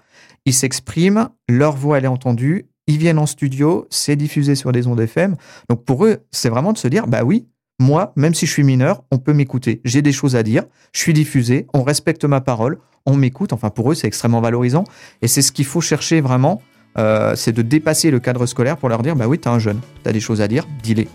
Ils 0.46 0.54
s'expriment, 0.54 1.28
leur 1.48 1.76
voix 1.76 1.98
elle 1.98 2.04
est 2.04 2.08
entendue 2.08 2.66
ils 2.86 2.98
viennent 2.98 3.18
en 3.18 3.26
studio, 3.26 3.86
c'est 3.90 4.16
diffusé 4.16 4.54
sur 4.54 4.72
des 4.72 4.86
ondes 4.86 5.00
FM. 5.00 5.36
Donc 5.68 5.84
pour 5.84 6.04
eux, 6.04 6.18
c'est 6.30 6.48
vraiment 6.48 6.72
de 6.72 6.78
se 6.78 6.88
dire, 6.88 7.06
bah 7.06 7.24
oui, 7.24 7.46
moi, 7.78 8.12
même 8.16 8.34
si 8.34 8.46
je 8.46 8.52
suis 8.52 8.62
mineur, 8.62 9.02
on 9.10 9.18
peut 9.18 9.32
m'écouter. 9.32 9.80
J'ai 9.84 10.02
des 10.02 10.12
choses 10.12 10.36
à 10.36 10.42
dire, 10.42 10.64
je 10.92 11.00
suis 11.00 11.12
diffusé, 11.12 11.66
on 11.74 11.82
respecte 11.82 12.24
ma 12.24 12.40
parole, 12.40 12.78
on 13.06 13.16
m'écoute. 13.16 13.52
Enfin, 13.52 13.70
pour 13.70 13.90
eux, 13.90 13.94
c'est 13.94 14.06
extrêmement 14.06 14.40
valorisant. 14.40 14.84
Et 15.22 15.28
c'est 15.28 15.42
ce 15.42 15.50
qu'il 15.50 15.64
faut 15.64 15.80
chercher 15.80 16.20
vraiment, 16.20 16.62
euh, 16.98 17.34
c'est 17.34 17.52
de 17.52 17.62
dépasser 17.62 18.10
le 18.10 18.20
cadre 18.20 18.46
scolaire 18.46 18.76
pour 18.76 18.88
leur 18.88 19.02
dire, 19.02 19.16
bah 19.16 19.26
oui, 19.26 19.38
t'es 19.38 19.48
un 19.48 19.58
jeune, 19.58 19.80
t'as 20.02 20.12
des 20.12 20.20
choses 20.20 20.40
à 20.40 20.48
dire, 20.48 20.66
dis-les. 20.82 21.08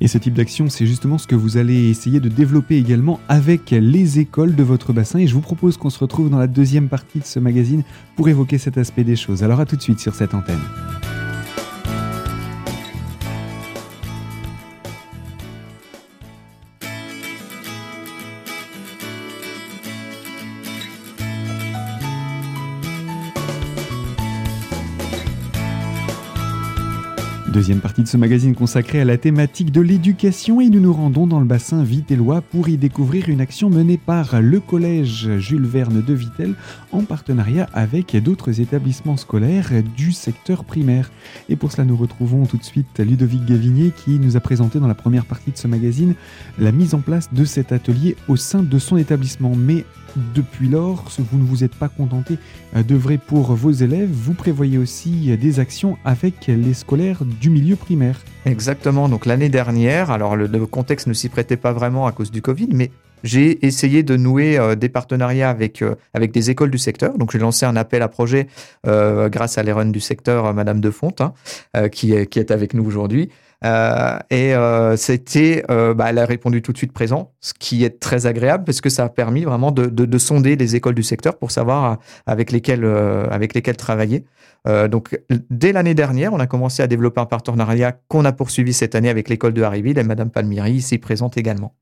Et 0.00 0.08
ce 0.08 0.18
type 0.18 0.34
d'action, 0.34 0.68
c'est 0.68 0.86
justement 0.86 1.18
ce 1.18 1.26
que 1.26 1.34
vous 1.34 1.56
allez 1.56 1.90
essayer 1.90 2.20
de 2.20 2.28
développer 2.28 2.76
également 2.76 3.18
avec 3.28 3.70
les 3.70 4.20
écoles 4.20 4.54
de 4.54 4.62
votre 4.62 4.92
bassin. 4.92 5.18
Et 5.18 5.26
je 5.26 5.34
vous 5.34 5.40
propose 5.40 5.76
qu'on 5.76 5.90
se 5.90 5.98
retrouve 5.98 6.30
dans 6.30 6.38
la 6.38 6.46
deuxième 6.46 6.88
partie 6.88 7.18
de 7.18 7.24
ce 7.24 7.40
magazine 7.40 7.82
pour 8.14 8.28
évoquer 8.28 8.58
cet 8.58 8.78
aspect 8.78 9.04
des 9.04 9.16
choses. 9.16 9.42
Alors 9.42 9.60
à 9.60 9.66
tout 9.66 9.76
de 9.76 9.82
suite 9.82 9.98
sur 9.98 10.14
cette 10.14 10.34
antenne. 10.34 10.60
Deuxième 27.58 27.80
partie 27.80 28.04
de 28.04 28.08
ce 28.08 28.16
magazine 28.16 28.54
consacré 28.54 29.00
à 29.00 29.04
la 29.04 29.18
thématique 29.18 29.72
de 29.72 29.80
l'éducation 29.80 30.60
et 30.60 30.68
nous 30.68 30.78
nous 30.78 30.92
rendons 30.92 31.26
dans 31.26 31.40
le 31.40 31.44
bassin 31.44 31.82
Vitellois 31.82 32.40
pour 32.40 32.68
y 32.68 32.76
découvrir 32.76 33.28
une 33.28 33.40
action 33.40 33.68
menée 33.68 33.98
par 33.98 34.40
le 34.40 34.60
collège 34.60 35.28
Jules 35.38 35.66
Verne 35.66 36.00
de 36.00 36.14
Vitel 36.14 36.54
en 36.92 37.02
partenariat 37.02 37.68
avec 37.72 38.16
d'autres 38.22 38.60
établissements 38.60 39.16
scolaires 39.16 39.72
du 39.96 40.12
secteur 40.12 40.62
primaire. 40.62 41.10
Et 41.48 41.56
pour 41.56 41.72
cela 41.72 41.84
nous 41.84 41.96
retrouvons 41.96 42.46
tout 42.46 42.58
de 42.58 42.62
suite 42.62 43.00
Ludovic 43.00 43.44
Gavinier 43.44 43.90
qui 43.90 44.20
nous 44.20 44.36
a 44.36 44.40
présenté 44.40 44.78
dans 44.78 44.86
la 44.86 44.94
première 44.94 45.24
partie 45.24 45.50
de 45.50 45.58
ce 45.58 45.66
magazine 45.66 46.14
la 46.60 46.70
mise 46.70 46.94
en 46.94 47.00
place 47.00 47.28
de 47.32 47.44
cet 47.44 47.72
atelier 47.72 48.14
au 48.28 48.36
sein 48.36 48.62
de 48.62 48.78
son 48.78 48.96
établissement. 48.96 49.54
Mais 49.56 49.84
depuis 50.34 50.68
lors, 50.68 51.04
vous 51.18 51.38
ne 51.38 51.44
vous 51.44 51.64
êtes 51.64 51.74
pas 51.74 51.88
contenté 51.88 52.38
d'œuvrer 52.74 53.18
pour 53.18 53.54
vos 53.54 53.70
élèves, 53.70 54.10
vous 54.10 54.34
prévoyez 54.34 54.78
aussi 54.78 55.36
des 55.36 55.60
actions 55.60 55.96
avec 56.04 56.46
les 56.46 56.74
scolaires 56.74 57.24
du 57.24 57.50
milieu 57.50 57.76
primaire. 57.76 58.20
Exactement, 58.44 59.08
donc 59.08 59.26
l'année 59.26 59.48
dernière, 59.48 60.10
alors 60.10 60.36
le, 60.36 60.48
contexte 60.66 61.06
ne 61.06 61.12
s'y 61.12 61.28
prêtait 61.28 61.56
pas 61.56 61.72
vraiment 61.72 62.06
à 62.06 62.12
cause 62.12 62.30
du 62.30 62.42
Covid, 62.42 62.68
mais 62.72 62.90
j'ai 63.24 63.66
essayé 63.66 64.02
de 64.02 64.16
nouer 64.16 64.58
euh, 64.58 64.74
des 64.74 64.88
partenariats 64.88 65.50
avec, 65.50 65.82
euh, 65.82 65.96
avec 66.14 66.30
des 66.32 66.50
écoles 66.50 66.70
du 66.70 66.78
secteur. 66.78 67.18
Donc, 67.18 67.32
j'ai 67.32 67.38
lancé 67.38 67.66
un 67.66 67.76
appel 67.76 68.02
à 68.02 68.08
projet 68.08 68.46
euh, 68.86 69.28
grâce 69.28 69.58
à 69.58 69.62
l'ERN 69.62 69.90
du 69.90 70.00
secteur, 70.00 70.54
Madame 70.54 70.80
Defonte, 70.80 71.20
hein, 71.20 71.88
qui, 71.88 72.12
est, 72.14 72.26
qui 72.26 72.38
est 72.38 72.50
avec 72.50 72.74
nous 72.74 72.84
aujourd'hui. 72.84 73.30
Euh, 73.64 74.18
et 74.30 74.54
euh, 74.54 74.96
c'était, 74.96 75.64
euh, 75.70 75.92
bah, 75.92 76.06
elle 76.10 76.18
a 76.18 76.26
répondu 76.26 76.62
tout 76.62 76.72
de 76.72 76.78
suite 76.78 76.92
présent, 76.92 77.32
ce 77.40 77.52
qui 77.54 77.84
est 77.84 77.98
très 77.98 78.26
agréable 78.26 78.64
parce 78.64 78.80
que 78.80 78.88
ça 78.88 79.04
a 79.04 79.08
permis 79.08 79.44
vraiment 79.44 79.72
de, 79.72 79.86
de, 79.86 80.04
de 80.04 80.18
sonder 80.18 80.54
les 80.56 80.76
écoles 80.76 80.94
du 80.94 81.02
secteur 81.02 81.36
pour 81.38 81.50
savoir 81.50 81.98
avec 82.26 82.52
lesquelles, 82.52 82.84
avec 82.84 83.54
lesquelles 83.54 83.76
travailler. 83.76 84.24
donc, 84.90 85.18
dès 85.50 85.72
l'année 85.72 85.94
dernière, 85.94 86.32
on 86.32 86.40
a 86.40 86.46
commencé 86.46 86.82
à 86.82 86.86
développer 86.86 87.20
un 87.20 87.26
partenariat 87.26 87.92
qu'on 88.08 88.24
a 88.24 88.32
poursuivi 88.32 88.72
cette 88.72 88.94
année 88.94 89.08
avec 89.08 89.28
l'école 89.28 89.54
de 89.54 89.62
Harryville 89.62 89.98
et 89.98 90.04
Madame 90.04 90.30
Palmieri 90.30 90.72
ici 90.72 90.98
présente 90.98 91.36
également. 91.36 91.74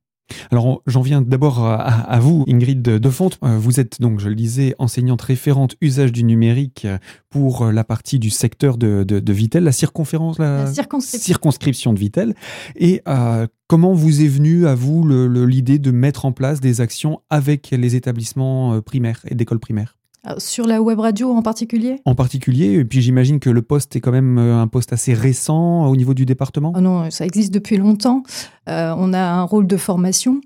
Alors 0.51 0.83
j'en 0.87 1.03
viens 1.03 1.23
d'abord 1.23 1.65
à, 1.65 2.19
vous, 2.21 2.45
Ingrid 2.49 2.83
Defonte. 2.83 3.39
Euh, 3.43 3.59
vous 3.59 3.81
êtes 3.81 4.01
donc, 4.01 4.21
je 4.21 4.29
le 4.29 4.35
disais, 4.35 4.75
enseignante 4.79 5.23
référente 5.23 5.77
usage 5.81 6.13
du 6.13 6.25
numérique 6.25 6.87
pour 7.31 7.67
la 7.67 7.85
partie 7.85 8.19
du 8.19 8.31
secteur 8.31 8.77
de, 8.77 9.05
de, 9.05 9.33
Vitel, 9.33 9.65
la 9.65 9.73
circonférence, 9.73 10.39
la, 10.39 10.67
circonscription. 10.67 11.93
de 11.93 11.99
Vitel. 11.99 12.35
Et 12.77 13.03
euh, 13.09 13.47
comment 13.67 13.93
vous 13.93 14.23
est 14.23 14.29
venue 14.29 14.67
à 14.67 14.75
vous 14.75 15.07
l'idée 15.29 15.79
de 15.79 15.91
mettre 15.91 16.25
en 16.25 16.33
place 16.33 16.61
des 16.61 16.81
actions 16.81 17.21
avec 17.31 17.71
les 17.71 17.97
établissements 17.97 18.75
euh, 18.75 18.81
primaires 18.81 19.21
et 19.29 19.35
d'écoles 19.35 19.61
primaires? 19.61 19.96
Sur 20.39 20.67
la 20.67 20.83
web 20.83 20.99
radio 20.99 21.31
en 21.31 21.43
particulier? 21.43 22.01
En 22.05 22.15
particulier, 22.15 22.75
et 22.75 22.85
puis 22.85 23.01
j'imagine 23.01 23.41
que 23.41 23.51
le 23.51 23.63
poste 23.63 23.97
est 23.97 24.01
quand 24.01 24.13
même 24.13 24.39
euh, 24.39 24.61
un 24.61 24.67
poste 24.67 24.93
assez 24.93 25.15
récent 25.15 25.87
au 25.87 25.97
niveau 25.97 26.15
du 26.15 26.27
département? 26.27 26.73
Oh 26.77 26.81
Non, 26.81 27.11
ça 27.11 27.25
existe 27.25 27.53
depuis 27.53 27.77
longtemps. 27.77 28.23
Euh, 28.69 28.95
on 28.97 29.13
a 29.13 29.21
un 29.21 29.43
rôle 29.43 29.67
de 29.67 29.77
formation, 29.77 30.41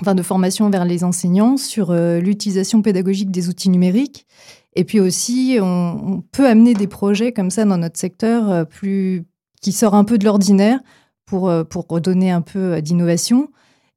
enfin 0.00 0.14
de 0.14 0.22
formation 0.22 0.70
vers 0.70 0.84
les 0.84 1.04
enseignants 1.04 1.56
sur 1.56 1.90
euh, 1.90 2.20
l'utilisation 2.20 2.82
pédagogique 2.82 3.30
des 3.30 3.48
outils 3.48 3.70
numériques. 3.70 4.26
Et 4.74 4.84
puis 4.84 5.00
aussi, 5.00 5.58
on, 5.60 6.22
peut 6.30 6.46
amener 6.46 6.74
des 6.74 6.86
projets 6.86 7.32
comme 7.32 7.50
ça 7.50 7.64
dans 7.64 7.76
notre 7.76 7.98
secteur 7.98 8.68
plus, 8.68 9.24
qui 9.60 9.72
sort 9.72 9.94
un 9.94 10.04
peu 10.04 10.16
de 10.16 10.24
l'ordinaire 10.24 10.78
pour, 11.26 11.52
pour 11.68 11.86
redonner 11.88 12.30
un 12.30 12.40
peu 12.40 12.80
d'innovation. 12.80 13.48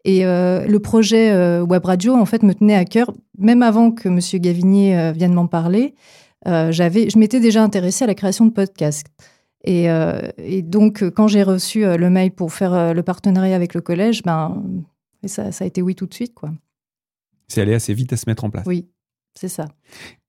Et 0.06 0.26
euh, 0.26 0.66
le 0.66 0.80
projet 0.80 1.32
euh, 1.32 1.62
Web 1.62 1.86
Radio, 1.86 2.16
en 2.16 2.26
fait, 2.26 2.44
me 2.44 2.54
tenait 2.54 2.76
à 2.76 2.86
cœur, 2.86 3.12
même 3.38 3.62
avant 3.64 3.92
que 3.92 4.10
M. 4.10 4.20
Gavinier 4.42 4.98
euh, 4.98 5.12
vienne 5.12 5.34
m'en 5.34 5.48
parler. 5.48 5.96
j'avais, 6.46 7.10
je 7.10 7.18
m'étais 7.18 7.40
déjà 7.40 7.64
intéressée 7.64 8.04
à 8.04 8.08
la 8.08 8.16
création 8.16 8.46
de 8.46 8.52
podcasts. 8.52 9.08
Et, 9.66 9.86
et 10.38 10.62
donc, 10.62 11.10
quand 11.12 11.30
j'ai 11.30 11.42
reçu 11.42 11.86
le 11.86 12.10
mail 12.10 12.32
pour 12.32 12.52
faire 12.52 12.94
le 12.94 13.02
partenariat 13.02 13.56
avec 13.56 13.74
le 13.74 13.80
collège, 13.80 14.24
ben, 14.24 14.62
ça, 15.24 15.54
ça 15.54 15.64
a 15.64 15.68
été 15.68 15.82
oui 15.82 15.96
tout 15.96 16.06
de 16.06 16.14
suite. 16.14 16.34
quoi. 16.34 16.50
C'est 17.48 17.62
allé 17.62 17.74
assez 17.74 17.94
vite 17.94 18.12
à 18.12 18.18
se 18.18 18.26
mettre 18.28 18.44
en 18.44 18.50
place. 18.50 18.66
Oui. 18.68 18.90
C'est 19.40 19.50
ça. 19.50 19.66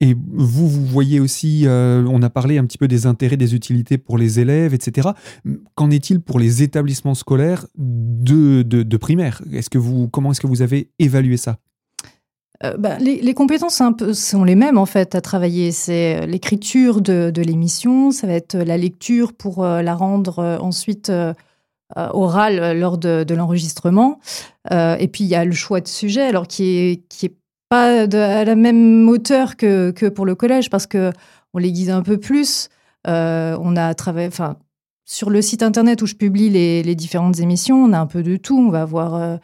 Et 0.01 0.15
vous, 0.15 0.69
vous 0.69 0.87
voyez 0.87 1.21
aussi, 1.21 1.67
euh, 1.67 2.05
on 2.09 2.23
a 2.23 2.31
parlé 2.31 2.57
un 2.59 2.65
petit 2.65 2.79
peu 2.79 2.89
des 2.89 3.07
intérêts, 3.07 3.37
des 3.37 3.55
utilités 3.55 3.99
pour 3.99 4.17
les 4.17 4.41
élèves, 4.41 4.73
etc. 4.73 5.11
Qu'en 5.75 5.91
est-il 5.91 6.21
pour 6.21 6.39
les 6.39 6.63
établissements 6.63 7.15
scolaires 7.15 7.67
de, 7.77 8.63
de, 8.63 8.97
primaire? 8.97 9.43
Est-ce 9.53 9.69
que 9.69 9.79
vous, 9.79 10.09
Comment 10.09 10.33
est-ce 10.33 10.41
que 10.41 10.47
vous 10.47 10.63
avez 10.63 10.91
évalué 10.99 11.37
ça? 11.37 11.59
Euh, 12.63 12.77
bah, 12.79 12.99
les, 12.99 13.35
compétences 13.35 13.81
un 13.81 13.93
peu, 13.93 14.15
sont 14.15 14.43
les 14.43 14.55
mêmes 14.55 14.79
en 14.79 14.87
fait 14.87 15.15
à 15.15 15.21
travailler. 15.21 15.71
C'est 15.71 16.23
euh, 16.23 16.27
l'écriture 16.27 17.03
de, 17.03 17.31
de 17.31 17.43
l'émission, 17.43 18.11
ça 18.11 18.27
va 18.27 18.33
être 18.33 18.57
la 18.57 18.79
lecture 18.79 19.35
pour 19.35 19.65
la 19.65 19.95
rendre 19.95 20.59
ensuite 20.61 21.13
orale 21.95 22.79
lors 22.79 22.97
de, 22.97 23.23
de 23.23 23.35
l'enregistrement. 23.35 24.19
et 24.71 25.09
puis 25.13 25.25
il 25.25 25.29
y 25.29 25.35
a 25.35 25.45
le 25.45 25.53
choix 25.53 25.83
de 25.83 25.89
sujet, 25.89 26.23
alors 26.23 26.49
qui 26.49 26.65
est, 26.65 27.03
qui 27.09 27.27
est 27.27 27.35
à 27.75 28.45
la 28.45 28.55
même 28.55 29.09
hauteur 29.09 29.57
que, 29.57 30.09
pour 30.09 30.27
le 30.27 30.35
collège 30.35 30.71
parce 30.71 30.87
que 30.87 31.13
on 31.55 31.59
les 31.59 31.73
guide 31.73 31.91
un 31.91 32.03
peu 32.03 32.19
plus. 32.19 32.69
Euh, 33.07 33.57
on 33.61 33.77
a 33.77 33.95
enfin, 34.29 34.57
sur 35.05 35.31
le 35.31 35.43
site 35.43 35.63
internet 35.63 36.03
où 36.03 36.07
je 36.07 36.15
publie 36.15 36.51
les, 36.51 36.95
différentes 36.95 37.39
émissions, 37.39 37.77
on 37.77 37.93
a 37.93 37.99
un 37.99 38.07
peu 38.07 38.23
de 38.23 38.37
tout. 38.37 38.59
On 38.59 38.71
va 38.71 38.83
avoir 38.83 39.15
euh, 39.15 39.37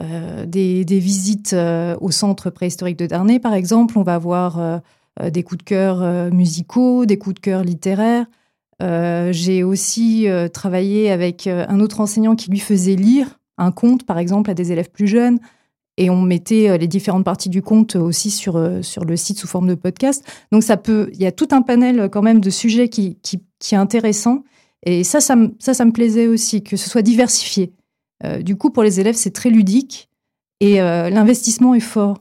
euh, 0.00 0.46
des, 0.46 0.84
des, 0.84 0.98
visites 0.98 1.54
au 2.00 2.10
centre 2.10 2.50
préhistorique 2.50 2.98
de 2.98 3.06
Darnay, 3.06 3.38
par 3.38 3.54
exemple. 3.54 3.98
On 3.98 4.02
va 4.02 4.14
avoir 4.14 4.80
des 5.22 5.42
coups 5.42 5.58
de 5.58 5.64
cœur 5.64 6.32
musicaux, 6.32 7.04
des 7.06 7.18
coups 7.18 7.34
de 7.34 7.40
cœur 7.40 7.62
littéraires. 7.62 8.26
J'ai 8.80 9.62
aussi 9.62 10.26
travaillé 10.52 11.10
avec 11.10 11.46
un 11.46 11.80
autre 11.80 12.00
enseignant 12.00 12.34
qui 12.34 12.50
lui 12.50 12.60
faisait 12.60 12.96
lire 12.96 13.38
un 13.58 13.70
conte, 13.70 14.04
par 14.04 14.18
exemple, 14.18 14.50
à 14.50 14.54
des 14.54 14.72
élèves 14.72 14.90
plus 14.90 15.06
jeunes 15.06 15.38
et 16.02 16.10
on 16.10 16.20
mettait 16.20 16.68
euh, 16.68 16.76
les 16.76 16.88
différentes 16.88 17.24
parties 17.24 17.48
du 17.48 17.62
compte 17.62 17.94
aussi 17.94 18.30
sur, 18.30 18.56
euh, 18.56 18.82
sur 18.82 19.04
le 19.04 19.16
site 19.16 19.38
sous 19.38 19.46
forme 19.46 19.68
de 19.68 19.76
podcast. 19.76 20.24
Donc 20.50 20.64
ça 20.64 20.76
peut, 20.76 21.10
il 21.12 21.20
y 21.20 21.26
a 21.26 21.32
tout 21.32 21.48
un 21.52 21.62
panel 21.62 22.00
euh, 22.00 22.08
quand 22.08 22.22
même 22.22 22.40
de 22.40 22.50
sujets 22.50 22.88
qui, 22.88 23.18
qui, 23.22 23.40
est 23.70 23.78
intéressant. 23.78 24.42
Et 24.84 25.04
ça, 25.04 25.20
ça, 25.20 25.36
ça 25.60 25.84
me 25.84 25.92
plaisait 25.92 26.26
aussi, 26.26 26.64
que 26.64 26.76
ce 26.76 26.90
soit 26.90 27.02
diversifié. 27.02 27.72
du 28.40 28.56
coup, 28.56 28.70
pour 28.70 28.82
les 28.82 28.98
élèves, 28.98 29.14
c'est 29.14 29.30
très 29.30 29.48
ludique 29.48 30.08
et 30.58 30.78
l'investissement 30.78 31.72
est 31.74 31.80
fort. 31.80 32.18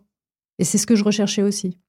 Et 0.60 0.64
c'est 0.64 0.78
ce 0.78 0.86
que 0.86 0.96
je 0.96 1.04
recherchais 1.04 1.42
aussi 1.42 1.80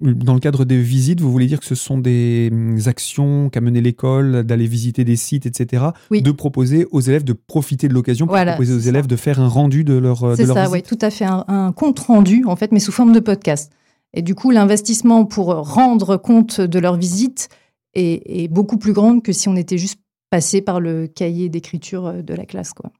dans 0.00 0.34
le 0.34 0.40
cadre 0.40 0.64
des 0.64 0.80
visites, 0.80 1.20
vous 1.20 1.30
voulez 1.30 1.46
dire 1.46 1.60
que 1.60 1.66
ce 1.66 1.74
sont 1.74 1.98
des 1.98 2.48
hum, 2.52 2.78
actions 2.86 3.50
qu'a 3.50 3.60
mené 3.60 3.80
l'école, 3.80 4.44
d'aller 4.44 4.66
visiter 4.66 5.04
des 5.04 5.16
sites, 5.16 5.46
etc., 5.46 5.86
de 6.10 6.30
proposer 6.30 6.86
aux 6.90 7.00
élèves 7.00 7.24
de 7.24 7.32
profiter 7.32 7.88
de 7.88 7.94
l'occasion 7.94 8.26
pour 8.26 8.36
proposer 8.36 8.74
aux 8.74 8.78
élèves 8.78 9.06
de 9.06 9.16
faire 9.16 9.40
un 9.40 9.48
rendu 9.48 9.84
de 9.84 9.94
leur 9.94 10.24
euh, 10.24 10.34
C'est 10.36 10.46
ça, 10.46 10.70
oui, 10.70 10.82
tout 10.82 10.98
à 11.00 11.10
fait, 11.10 11.26
un, 11.26 11.72
compte 11.72 11.98
rendu, 11.98 12.44
en 12.46 12.56
fait, 12.56 12.72
mais 12.72 12.80
sous 12.80 12.92
forme 12.92 13.12
de 13.12 13.20
podcast. 13.20 13.72
Et 14.14 14.22
du 14.22 14.34
coup, 14.34 14.50
l'investissement 14.50 15.24
pour 15.24 15.54
rendre 15.54 16.16
compte 16.16 16.60
de 16.60 16.78
leur 16.78 16.96
visite 16.96 17.48
est, 17.94 18.22
est 18.26 18.48
beaucoup 18.48 18.78
plus 18.78 18.92
grand 18.92 19.20
que 19.20 19.32
si 19.32 19.48
on 19.48 19.56
était 19.56 19.78
juste 19.78 20.00
passé 20.30 20.62
par 20.62 20.80
le 20.80 21.06
cahier 21.06 21.48
d'écriture 21.48 22.06
euh, 22.06 22.22
de 22.22 22.34
la 22.34 22.46
classe, 22.46 22.72
quoi. 22.72 22.90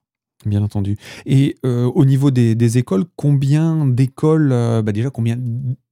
Bien 0.47 0.63
entendu. 0.63 0.97
Et 1.27 1.57
euh, 1.67 1.87
au 1.87 2.05
niveau 2.05 2.31
des, 2.31 2.79
écoles, 2.79 3.05
combien 3.17 3.87
d'écoles, 3.87 4.53
euh, 4.53 4.83
bah 4.83 4.93
déjà 4.93 5.11
combien 5.11 5.37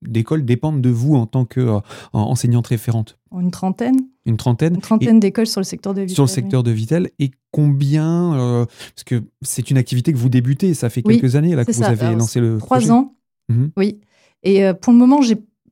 d'écoles 0.02 0.44
dépendent 0.44 0.80
de 0.80 0.88
vous 0.88 1.16
en 1.16 1.26
tant 1.26 1.44
qu'enseignante 1.44 2.66
euh, 2.66 2.68
référente? 2.68 3.18
Une 3.32 3.50
trentaine. 3.50 3.96
Une 4.24 4.36
trentaine. 4.36 4.76
Une 4.76 4.80
trentaine 4.80 5.18
d'écoles 5.18 5.48
sur 5.48 5.60
le 5.60 5.64
secteur 5.64 5.94
de 5.94 6.02
Vitel. 6.02 6.14
Sur 6.14 6.24
le 6.24 6.28
secteur 6.28 6.62
de 6.62 6.70
Vitel. 6.70 7.10
Et 7.18 7.32
combien, 7.50 8.66
parce 8.94 9.04
que 9.04 9.24
c'est 9.42 9.70
une 9.70 9.78
activité 9.78 10.12
que 10.12 10.18
vous 10.18 10.28
débutez, 10.28 10.74
ça 10.74 10.90
fait 10.90 11.02
quelques 11.02 11.34
années 11.34 11.56
là 11.56 11.64
que 11.64 11.72
vous 11.72 11.82
avez 11.82 12.14
lancé 12.14 12.40
le 12.40 12.58
Trois 12.58 12.92
ans. 12.92 13.14
Mhm. 13.48 13.70
Oui. 13.76 13.98
Et 14.44 14.62
pour 14.80 14.92
le 14.92 14.98
moment, 14.98 15.20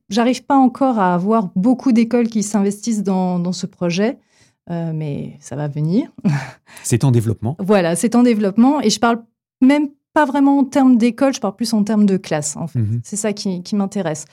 j'arrive 0.09 0.43
pas 0.43 0.57
encore 0.57 0.99
à 0.99 1.13
avoir 1.13 1.49
beaucoup 1.55 1.93
d'écoles 1.93 2.27
qui 2.27 2.43
s'investissent 2.43 3.03
dans, 3.03 3.39
dans 3.39 3.53
ce 3.53 3.67
projet. 3.67 4.17
Euh, 4.71 4.91
mais 4.93 5.37
ça 5.39 5.55
va 5.55 5.67
venir. 5.67 6.11
C'est 6.83 7.03
en 7.03 7.11
développement. 7.11 7.55
voilà, 7.59 7.95
c'est 7.95 8.15
en 8.15 8.23
développement. 8.23 8.81
Et 8.81 8.89
je 8.89 8.99
parle 8.99 9.23
même 9.61 9.89
pas 10.13 10.25
vraiment 10.25 10.59
en 10.59 10.63
termes 10.63 10.97
d'école, 10.97 11.33
je 11.33 11.39
parle 11.39 11.55
plus 11.55 11.73
en 11.73 11.83
termes 11.83 12.05
de 12.05 12.17
classe, 12.17 12.55
en 12.55 12.67
fait. 12.67 12.79
Mhm. 12.79 13.01
C'est 13.03 13.15
ça 13.15 13.33
qui, 13.33 13.63
m'intéresse. 13.73 14.25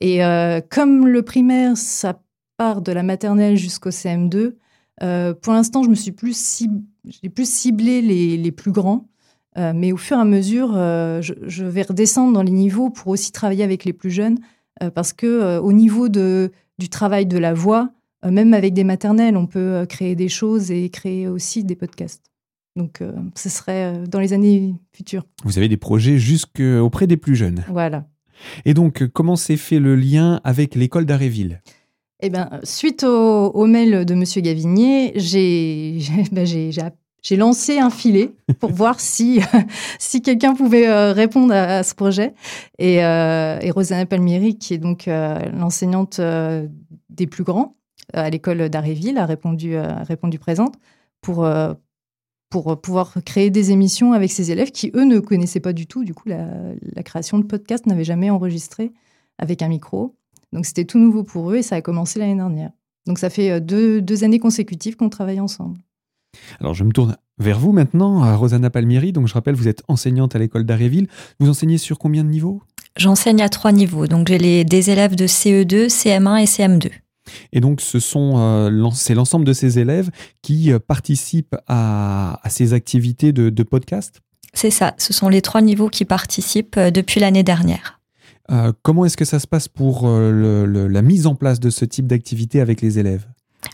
Et 0.00 0.24
euh, 0.24 0.60
comme 0.68 1.06
le 1.06 1.22
primaire, 1.22 1.76
ça 1.76 2.20
part 2.56 2.82
de 2.82 2.92
la 2.92 3.02
maternelle 3.02 3.56
jusqu'au 3.56 3.90
CM2, 3.90 4.56
euh, 5.02 5.32
pour 5.32 5.52
l'instant, 5.52 5.82
je 5.82 5.90
me 5.90 5.94
suis 5.94 6.12
plus, 6.12 6.64
j'ai 7.04 7.28
plus 7.28 7.48
ciblé 7.48 8.02
les, 8.02 8.36
les 8.36 8.52
plus 8.52 8.72
grands. 8.72 9.06
mais 9.56 9.92
au 9.92 9.96
fur 9.96 10.18
et 10.18 10.20
à 10.20 10.24
mesure, 10.24 10.72
je, 10.74 11.34
je, 11.46 11.64
vais 11.64 11.82
redescendre 11.82 12.32
dans 12.32 12.42
les 12.42 12.52
niveaux 12.52 12.90
pour 12.90 13.08
aussi 13.08 13.32
travailler 13.32 13.64
avec 13.64 13.84
les 13.84 13.92
plus 13.92 14.10
jeunes, 14.10 14.38
parce 14.94 15.12
que 15.12 15.58
au 15.58 15.72
niveau 15.72 16.08
de, 16.08 16.50
du 16.78 16.88
travail 16.88 17.26
de 17.26 17.38
la 17.38 17.54
voix, 17.54 17.90
même 18.24 18.54
avec 18.54 18.74
des 18.74 18.84
maternelles, 18.84 19.36
on 19.36 19.46
peut 19.46 19.58
euh, 19.58 19.86
créer 19.86 20.14
des 20.14 20.28
choses 20.28 20.70
et 20.70 20.88
créer 20.90 21.28
aussi 21.28 21.64
des 21.64 21.76
podcasts. 21.76 22.24
Donc, 22.76 23.00
euh, 23.00 23.12
ce 23.34 23.48
serait 23.48 24.04
dans 24.08 24.20
les 24.20 24.32
années 24.32 24.74
futures. 24.92 25.24
Vous 25.44 25.58
avez 25.58 25.68
des 25.68 25.76
projets 25.76 26.18
jusqu'auprès 26.18 27.06
des 27.06 27.16
plus 27.16 27.34
jeunes. 27.34 27.64
Voilà. 27.68 28.06
Et 28.64 28.74
donc, 28.74 29.06
comment 29.08 29.36
s'est 29.36 29.56
fait 29.56 29.80
le 29.80 29.96
lien 29.96 30.40
avec 30.44 30.76
l'école 30.76 31.04
d'Aréville 31.04 31.60
Eh 32.20 32.30
bien, 32.30 32.50
suite 32.62 33.02
au, 33.02 33.66
mail 33.66 34.04
de 34.04 34.14
M. 34.14 34.22
Gavinier, 34.44 35.12
ben, 36.30 36.46
j'ai 36.46 37.36
lancé 37.36 37.80
un 37.80 37.90
filet 37.90 38.30
pour 38.60 38.70
voir 38.72 39.00
si, 39.00 39.40
si 39.98 40.22
quelqu'un 40.22 40.54
pouvait 40.54 41.10
répondre 41.10 41.52
à, 41.52 41.82
ce 41.82 41.96
projet. 41.96 42.32
Et, 42.78 42.98
et 42.98 43.70
Rosanna 43.72 44.06
Palmieri, 44.06 44.56
qui 44.56 44.74
est 44.74 44.78
donc 44.78 45.06
l'enseignante 45.06 46.20
des 47.10 47.26
plus 47.26 47.42
grands, 47.42 47.74
euh, 47.74 47.77
à 48.12 48.30
l'école 48.30 48.68
d'Aréville 48.68 49.18
a 49.18 49.26
répondu, 49.26 49.74
euh, 49.74 49.88
a 49.88 50.02
répondu 50.04 50.38
présente 50.38 50.74
pour, 51.20 51.44
euh, 51.44 51.74
pour 52.50 52.80
pouvoir 52.80 53.14
créer 53.24 53.50
des 53.50 53.70
émissions 53.70 54.12
avec 54.12 54.30
ses 54.30 54.50
élèves 54.50 54.70
qui, 54.70 54.90
eux, 54.94 55.04
ne 55.04 55.18
connaissaient 55.18 55.60
pas 55.60 55.72
du 55.72 55.86
tout. 55.86 56.04
Du 56.04 56.14
coup, 56.14 56.28
la, 56.28 56.46
la 56.94 57.02
création 57.02 57.38
de 57.38 57.44
podcasts 57.44 57.86
n'avait 57.86 58.04
jamais 58.04 58.30
enregistré 58.30 58.92
avec 59.38 59.62
un 59.62 59.68
micro. 59.68 60.14
Donc, 60.52 60.66
c'était 60.66 60.84
tout 60.84 60.98
nouveau 60.98 61.24
pour 61.24 61.50
eux 61.50 61.56
et 61.56 61.62
ça 61.62 61.76
a 61.76 61.82
commencé 61.82 62.18
l'année 62.18 62.36
dernière. 62.36 62.70
Donc, 63.06 63.18
ça 63.18 63.30
fait 63.30 63.60
deux, 63.60 64.00
deux 64.00 64.24
années 64.24 64.38
consécutives 64.38 64.96
qu'on 64.96 65.08
travaille 65.10 65.40
ensemble. 65.40 65.78
Alors, 66.60 66.74
je 66.74 66.84
me 66.84 66.92
tourne 66.92 67.16
vers 67.38 67.58
vous 67.58 67.72
maintenant, 67.72 68.36
Rosanna 68.36 68.70
Palmieri. 68.70 69.12
Donc, 69.12 69.28
je 69.28 69.34
rappelle, 69.34 69.54
vous 69.54 69.68
êtes 69.68 69.82
enseignante 69.88 70.34
à 70.34 70.38
l'école 70.38 70.64
d'Aréville. 70.64 71.08
Vous 71.38 71.48
enseignez 71.48 71.78
sur 71.78 71.98
combien 71.98 72.24
de 72.24 72.30
niveaux? 72.30 72.62
J'enseigne 72.96 73.42
à 73.42 73.48
trois 73.48 73.72
niveaux. 73.72 74.06
Donc, 74.06 74.28
j'ai 74.28 74.64
des 74.64 74.90
élèves 74.90 75.14
de 75.14 75.26
CE2, 75.26 75.88
CM1 75.88 76.42
et 76.42 76.46
CM2. 76.46 76.90
Et 77.52 77.60
donc, 77.60 77.80
ce 77.80 78.00
sont, 78.00 78.34
euh, 78.36 78.90
c'est 78.92 79.14
l'ensemble 79.14 79.44
de 79.44 79.52
ces 79.52 79.78
élèves 79.78 80.10
qui 80.42 80.72
euh, 80.72 80.78
participent 80.78 81.56
à, 81.66 82.40
ces 82.48 82.72
activités 82.72 83.32
de, 83.32 83.62
podcast 83.62 84.20
C'est 84.54 84.70
ça, 84.70 84.94
ce 84.98 85.12
sont 85.12 85.28
les 85.28 85.42
trois 85.42 85.60
niveaux 85.60 85.88
qui 85.88 86.04
participent 86.04 86.76
euh, 86.76 86.90
depuis 86.90 87.20
l'année 87.20 87.42
dernière. 87.42 88.00
comment 88.82 89.04
est-ce 89.04 89.16
que 89.16 89.26
ça 89.26 89.38
se 89.38 89.46
passe 89.46 89.68
pour 89.68 90.08
la 90.08 91.02
mise 91.02 91.26
en 91.26 91.34
place 91.34 91.60
de 91.60 91.68
ce 91.68 91.84
type 91.84 92.06
d'activité 92.06 92.60
avec 92.60 92.80
les 92.80 92.98
élèves? 92.98 93.26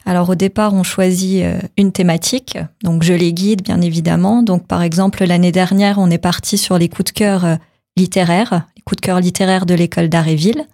Alors 0.04 0.30
au 0.30 0.34
départ, 0.34 0.74
on 0.74 0.82
choisit 0.82 1.44
une 1.76 1.92
thématique, 1.92 2.58
donc 2.82 3.04
je 3.04 3.12
les 3.12 3.32
guide 3.32 3.62
bien 3.62 3.80
évidemment. 3.80 4.42
Donc 4.42 4.66
par 4.66 4.82
exemple, 4.82 5.24
l'année 5.24 5.52
dernière, 5.52 5.98
on 5.98 6.10
est 6.10 6.18
parti 6.18 6.58
sur 6.58 6.76
les 6.76 6.88
coups 6.88 7.12
de 7.12 7.18
cœur 7.18 7.58
littéraires, 7.96 8.66
les 8.76 8.82
coups 8.82 9.00
de 9.00 9.06
cœur 9.06 9.20
littéraires 9.20 9.66
de 9.66 9.74
l'école 9.74 10.08
d'Aréville. 10.08 10.66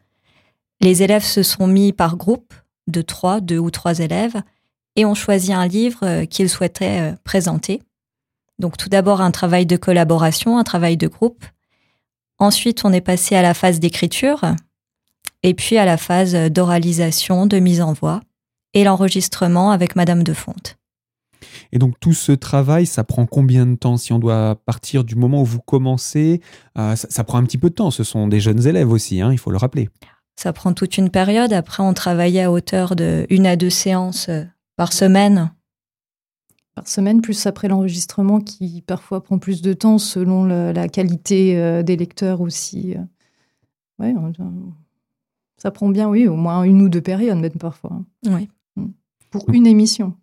Les 0.81 1.03
élèves 1.03 1.25
se 1.25 1.43
sont 1.43 1.67
mis 1.67 1.93
par 1.93 2.17
groupe 2.17 2.55
de 2.91 3.03
trois, 3.03 3.41
deux 3.41 3.59
ou 3.59 3.71
trois 3.71 3.99
élèves, 3.99 4.43
et 4.97 5.05
ont 5.05 5.15
choisi 5.15 5.53
un 5.53 5.67
livre 5.67 6.01
euh, 6.03 6.25
qu'ils 6.27 6.49
souhaitaient 6.49 7.15
présenter. 7.25 7.83
Donc 8.59 8.77
tout 8.77 8.89
d'abord 8.89 9.21
un 9.21 9.31
travail 9.31 9.67
de 9.67 9.77
collaboration, 9.77 10.59
un 10.59 10.65
travail 10.65 10.97
de 10.97 11.09
groupe. 11.09 11.45
Ensuite, 12.39 12.85
on 12.85 12.93
est 12.93 13.01
passé 13.01 13.35
à 13.37 13.43
la 13.43 13.55
phase 13.55 13.81
d'écriture, 13.81 14.45
et 15.43 15.55
puis 15.55 15.79
à 15.79 15.85
la 15.85 15.97
phase 15.97 16.35
d'oralisation, 16.35 17.47
de 17.47 17.59
mise 17.59 17.81
en 17.81 17.93
voix 17.93 18.21
et 18.75 18.85
l'enregistrement 18.85 19.71
avec 19.71 19.97
Madame 19.97 20.23
de 20.23 20.33
Fonte. 20.33 20.77
Et 21.73 21.79
donc 21.79 21.99
tout 22.01 22.13
ce 22.13 22.33
travail, 22.33 22.87
ça 22.87 23.05
prend 23.05 23.27
combien 23.27 23.67
de 23.67 23.77
temps? 23.77 23.97
Si 23.97 24.13
on 24.13 24.19
doit 24.19 24.57
partir 24.67 25.05
du 25.05 25.17
moment 25.17 25.43
où 25.43 25.45
vous 25.45 25.61
commencez, 25.61 26.41
euh, 26.79 26.97
ça, 26.97 27.25
prend 27.25 27.39
un 27.39 27.45
petit 27.45 27.59
peu 27.59 27.71
de 27.71 27.75
temps. 27.75 27.91
Ce 27.91 28.05
sont 28.05 28.29
des 28.29 28.41
jeunes 28.41 28.67
élèves 28.67 28.91
aussi, 28.91 29.21
hein, 29.21 29.33
il 29.33 29.39
faut 29.39 29.51
le 29.51 29.57
rappeler. 29.57 29.89
Ça 30.37 30.53
prend 30.53 30.73
toute 30.73 30.97
une 30.97 31.11
période. 31.11 31.53
Après, 31.53 31.83
on 31.83 31.93
travaillait 31.93 32.43
à 32.43 32.53
hauteur 32.53 32.97
de 32.97 33.27
une 33.31 33.47
à 33.47 33.57
deux 33.57 33.71
séances 33.71 34.29
euh, 34.29 34.45
par 34.77 34.93
semaine. 34.93 35.53
Par 36.75 36.89
semaine, 36.89 37.21
plus 37.21 37.47
après 37.47 37.69
l'enregistrement 37.69 38.41
qui 38.41 38.83
parfois 38.87 39.23
prend 39.23 39.39
plus 39.39 39.61
de 39.61 39.73
temps 39.73 39.99
selon 39.99 40.45
la 40.45 40.89
qualité 40.89 41.59
euh, 41.59 41.83
des 41.83 41.97
lecteurs 41.97 42.41
aussi. 42.41 42.95
Ouais, 43.99 44.15
ça 45.59 45.71
prend 45.71 45.91
bien, 45.91 46.09
oui, 46.09 46.27
au 46.27 46.37
moins 46.37 46.63
une 46.63 46.81
ou 46.81 46.89
deux 46.89 47.03
périodes 47.03 47.39
même 47.39 47.51
parfois. 47.59 48.01
Oui 48.27 48.49
pour 49.31 49.49
une 49.51 49.67
émission. 49.67 50.15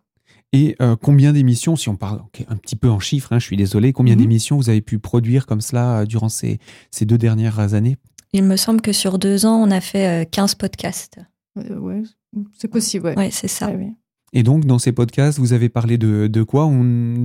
Et 0.54 0.76
euh, 0.82 0.96
combien 0.96 1.34
d'émissions, 1.34 1.76
si 1.76 1.90
on 1.90 1.98
parle 1.98 2.22
un 2.48 2.56
petit 2.56 2.76
peu 2.76 2.90
en 2.90 3.00
chiffres, 3.00 3.34
hein, 3.34 3.40
je 3.40 3.46
suis 3.46 3.58
désolé, 3.58 3.92
combien 3.92 4.16
mhm. 4.16 4.22
d'émissions 4.22 4.58
vous 4.58 4.70
avez 4.70 4.82
pu 4.82 5.00
produire 5.00 5.46
comme 5.46 5.62
cela 5.62 6.00
euh, 6.00 6.06
durant 6.06 6.30
ces, 6.30 6.60
ces, 6.92 7.06
deux 7.06 7.18
dernières 7.18 7.74
années? 7.74 7.98
Il 8.34 8.44
me 8.44 8.56
semble 8.56 8.82
que 8.82 8.92
sur 8.92 9.20
deux 9.20 9.46
ans, 9.46 9.56
on 9.56 9.72
a 9.72 9.82
fait 9.82 10.30
15 10.32 10.52
euh, 10.52 10.56
podcasts. 10.58 11.20
oui, 11.56 12.04
c'est 12.58 12.68
possible, 12.68 13.14
oui. 13.18 13.30
c'est 13.32 13.48
ça. 13.48 13.72
Et 14.34 14.44
donc, 14.44 14.66
dans 14.66 14.80
ces 14.80 14.92
podcasts, 14.92 15.40
vous 15.40 15.54
avez 15.54 15.70
parlé 15.70 15.98
de, 15.98 16.28
de 16.28 16.44
quoi? 16.44 16.70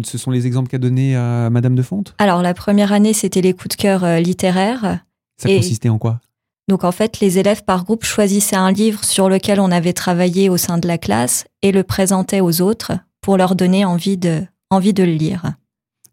Ce 0.04 0.18
sont 0.18 0.30
les 0.30 0.46
exemples 0.46 0.68
qu'a 0.68 0.78
donné 0.78 1.16
à 1.16 1.50
Madame 1.50 1.74
de 1.74 1.82
Fonte? 1.82 2.14
Alors, 2.18 2.42
la 2.42 2.54
première 2.54 2.92
année, 2.92 3.12
c'était 3.12 3.40
les 3.40 3.52
coups 3.52 3.76
de 3.76 3.82
cœur 3.82 4.20
littéraires. 4.20 5.04
Ça 5.36 5.48
consistait 5.48 5.88
en 5.88 5.98
quoi? 5.98 6.20
donc 6.68 6.84
en 6.84 6.92
fait, 6.92 7.20
les 7.20 7.38
élèves 7.38 7.64
par 7.64 7.84
groupe 7.84 8.04
choisissaient 8.04 8.56
un 8.56 8.72
livre 8.72 9.04
sur 9.04 9.28
lequel 9.28 9.60
on 9.60 9.70
avait 9.70 9.92
travaillé 9.92 10.48
au 10.48 10.56
sein 10.56 10.78
de 10.78 10.86
la 10.86 10.96
classe 10.96 11.44
et 11.60 11.72
le 11.72 11.82
présentaient 11.82 12.40
aux 12.40 12.62
autres 12.62 12.92
pour 13.20 13.36
leur 13.36 13.56
donner 13.56 13.84
envie 13.84 14.16
de, 14.16 14.42
envie 14.70 14.94
de 14.94 15.04
le 15.04 15.12
lire. 15.12 15.54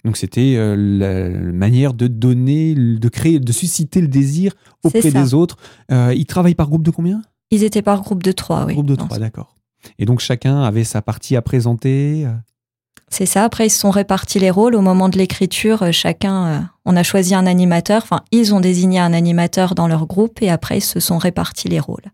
Donc 0.06 0.18
c'était 0.18 0.56
euh, 0.56 0.76
la 0.76 1.52
manière 1.52 1.94
de 1.94 2.08
donner, 2.08 2.74
de 2.74 3.10
créer, 3.10 3.40
de 3.40 3.52
susciter 3.52 4.02
le 4.02 4.08
désir 4.08 4.54
auprès 4.84 5.12
des 5.12 5.34
autres. 5.34 5.58
Euh, 5.92 6.14
ils 6.16 6.26
travaillent 6.26 6.56
par 6.56 6.70
groupe 6.70 6.84
de 6.84 6.92
combien? 6.92 7.22
Ils 7.52 7.64
étaient 7.64 7.82
par 7.82 8.02
groupe 8.02 8.24
de 8.24 8.32
trois, 8.32 8.66
oui. 8.66 8.74
Groupe 8.74 8.86
de 8.86 8.96
trois, 8.96 9.20
d'accord. 9.20 9.56
Et 9.98 10.06
donc 10.06 10.20
chacun 10.20 10.62
avait 10.62 10.84
sa 10.84 11.02
partie 11.02 11.36
à 11.36 11.42
présenter 11.42 12.26
euh? 12.26 12.32
C'est 13.12 13.26
ça. 13.26 13.44
Après, 13.44 13.66
ils 13.66 13.72
se 13.72 13.80
sont 13.80 13.90
répartis 13.90 14.38
les 14.38 14.52
rôles. 14.52 14.76
Au 14.76 14.82
moment 14.82 15.10
de 15.10 15.18
l'écriture, 15.18 15.92
chacun, 15.92 16.70
on 16.86 16.96
a 16.96 17.02
choisi 17.02 17.34
un 17.34 17.48
animateur. 17.48 18.04
Enfin, 18.04 18.22
ils 18.32 18.54
ont 18.54 18.60
désigné 18.60 19.00
un 19.00 19.14
animateur 19.14 19.74
dans 19.74 19.88
leur 19.88 20.06
groupe 20.06 20.44
et 20.44 20.50
après, 20.52 20.78
ils 20.78 20.82
se 20.82 21.00
sont 21.00 21.18
répartis 21.18 21.70
les 21.70 21.80
rôles. 21.80 22.12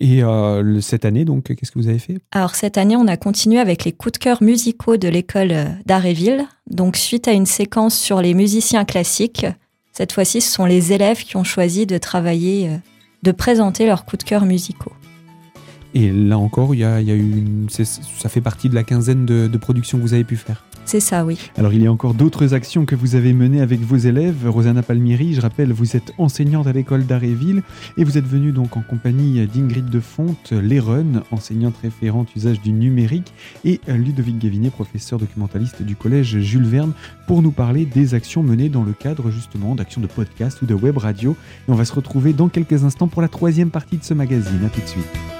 Et 0.00 0.22
euh, 0.22 0.80
cette 0.80 1.04
année, 1.04 1.24
donc, 1.24 1.54
qu'est-ce 1.54 1.70
que 1.70 1.78
vous 1.78 1.88
avez 1.88 1.98
fait? 1.98 2.18
Alors, 2.32 2.54
cette 2.54 2.78
année, 2.78 2.96
on 2.96 3.06
a 3.06 3.16
continué 3.16 3.58
avec 3.58 3.84
les 3.84 3.92
coups 3.92 4.12
de 4.12 4.18
cœur 4.18 4.42
musicaux 4.42 4.96
de 4.96 5.08
l'école 5.08 5.54
d'Aréville. 5.86 6.46
Donc, 6.70 6.96
suite 6.96 7.28
à 7.28 7.32
une 7.32 7.46
séquence 7.46 7.98
sur 7.98 8.22
les 8.22 8.34
musiciens 8.34 8.84
classiques, 8.84 9.46
cette 9.92 10.12
fois-ci, 10.12 10.40
ce 10.40 10.50
sont 10.50 10.64
les 10.64 10.92
élèves 10.92 11.24
qui 11.24 11.36
ont 11.36 11.44
choisi 11.44 11.86
de 11.86 11.98
travailler, 11.98 12.70
de 13.22 13.32
présenter 13.32 13.86
leurs 13.86 14.04
coups 14.04 14.24
de 14.24 14.28
cœur 14.28 14.44
musicaux. 14.44 14.92
Et 15.94 16.12
là 16.12 16.38
encore, 16.38 16.74
il 16.74 16.80
y 16.80 16.84
a, 16.84 17.00
eu 17.02 17.44
ça 17.70 18.28
fait 18.28 18.40
partie 18.40 18.68
de 18.68 18.74
la 18.74 18.84
quinzaine 18.84 19.26
de, 19.26 19.48
de 19.48 19.58
productions 19.58 19.98
que 19.98 20.02
vous 20.02 20.14
avez 20.14 20.24
pu 20.24 20.36
faire. 20.36 20.64
C'est 20.90 20.98
ça, 20.98 21.24
oui. 21.24 21.38
Alors 21.56 21.72
il 21.72 21.82
y 21.82 21.86
a 21.86 21.92
encore 21.92 22.14
d'autres 22.14 22.52
actions 22.52 22.84
que 22.84 22.96
vous 22.96 23.14
avez 23.14 23.32
menées 23.32 23.60
avec 23.60 23.80
vos 23.80 23.96
élèves. 23.96 24.48
Rosanna 24.48 24.82
Palmieri, 24.82 25.34
je 25.34 25.40
rappelle, 25.40 25.72
vous 25.72 25.96
êtes 25.96 26.12
enseignante 26.18 26.66
à 26.66 26.72
l'école 26.72 27.06
d'Aréville 27.06 27.62
et 27.96 28.02
vous 28.02 28.18
êtes 28.18 28.26
venue 28.26 28.50
donc 28.50 28.76
en 28.76 28.80
compagnie 28.80 29.46
d'Ingrid 29.46 29.88
de 29.88 30.00
Fonte, 30.00 30.50
Léron, 30.50 31.22
enseignante 31.30 31.76
référente 31.80 32.34
usage 32.34 32.60
du 32.60 32.72
numérique, 32.72 33.32
et 33.64 33.80
Ludovic 33.86 34.38
Gavinet, 34.38 34.70
professeur 34.70 35.20
documentaliste 35.20 35.82
du 35.82 35.94
collège 35.94 36.40
Jules 36.40 36.66
Verne, 36.66 36.92
pour 37.28 37.42
nous 37.42 37.52
parler 37.52 37.86
des 37.86 38.14
actions 38.14 38.42
menées 38.42 38.68
dans 38.68 38.82
le 38.82 38.92
cadre 38.92 39.30
justement 39.30 39.76
d'actions 39.76 40.00
de 40.00 40.08
podcast 40.08 40.60
ou 40.62 40.66
de 40.66 40.74
web 40.74 40.96
radio. 40.96 41.36
Et 41.68 41.70
on 41.70 41.76
va 41.76 41.84
se 41.84 41.92
retrouver 41.92 42.32
dans 42.32 42.48
quelques 42.48 42.82
instants 42.82 43.06
pour 43.06 43.22
la 43.22 43.28
troisième 43.28 43.70
partie 43.70 43.98
de 43.98 44.04
ce 44.04 44.14
magazine. 44.14 44.64
A 44.64 44.68
tout 44.68 44.80
de 44.80 44.88
suite. 44.88 45.39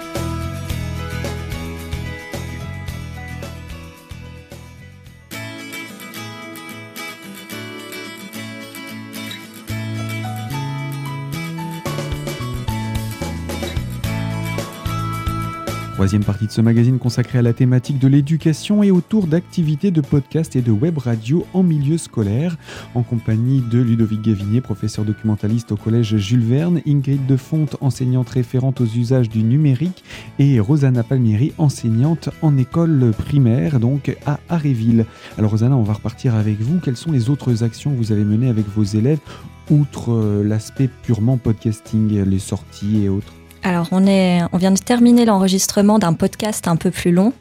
Troisième 16.01 16.25
partie 16.25 16.47
de 16.47 16.51
ce 16.51 16.63
magazine 16.63 16.99
consacré 16.99 17.41
à 17.41 17.43
la 17.43 17.53
thématique 17.53 17.99
de 17.99 18.09
l'éducation 18.09 18.83
et 18.83 18.91
autour 18.91 19.27
d'activités 19.27 19.91
de 19.91 20.01
podcast 20.01 20.57
et 20.57 20.63
de 20.63 20.71
web 20.71 20.97
radio 20.97 21.47
en 21.53 21.63
milieu 21.63 21.99
scolaire, 21.99 22.57
en 22.95 23.03
compagnie 23.03 23.61
de 23.61 23.81
Ludovic 23.81 24.23
Gavinier, 24.23 24.63
professeur 24.63 25.05
documentaliste 25.05 25.73
au 25.73 25.77
collège 25.77 26.17
Jules 26.17 26.43
Verne, 26.43 26.81
Ingrid 26.87 27.27
Defonte, 27.27 27.77
enseignante 27.83 28.31
référente 28.31 28.81
aux 28.81 28.87
usages 28.87 29.29
du 29.29 29.43
numérique, 29.43 30.03
et 30.39 30.59
Rosanna 30.59 31.03
Palmieri, 31.03 31.53
enseignante 31.59 32.31
en 32.41 32.57
école 32.57 33.13
primaire, 33.13 33.79
donc 33.79 34.17
à 34.25 34.41
Aréville. 34.49 35.05
Alors 35.37 35.51
Rosanna, 35.51 35.77
on 35.77 35.83
va 35.83 35.93
repartir 35.93 36.35
avec 36.35 36.63
vous. 36.63 36.81
Quelles 36.83 36.97
sont 36.97 37.13
les 37.13 37.29
autres 37.29 37.63
actions 37.63 37.91
que 37.91 37.99
vous 37.99 38.11
avez 38.11 38.25
menées 38.25 38.49
avec 38.49 38.67
vos 38.75 38.85
élèves, 38.85 39.21
outre 39.69 40.13
euh, 40.15 40.43
l'aspect 40.43 40.89
purement 41.03 41.37
podcasting, 41.37 42.25
les 42.25 42.39
sorties 42.39 43.05
et 43.05 43.11
autres? 43.11 43.35
Alors, 43.63 43.89
on, 43.93 44.07
est, 44.07 44.41
on 44.53 44.59
vient 44.59 44.71
de 44.71 44.79
terminer 44.79 45.25
l'enregistrement 45.25 45.99
d'un 45.99 46.15
podcast 46.15 46.67
un 46.67 46.77
peu 46.77 46.91
plus 46.91 47.13
long, 47.13 47.33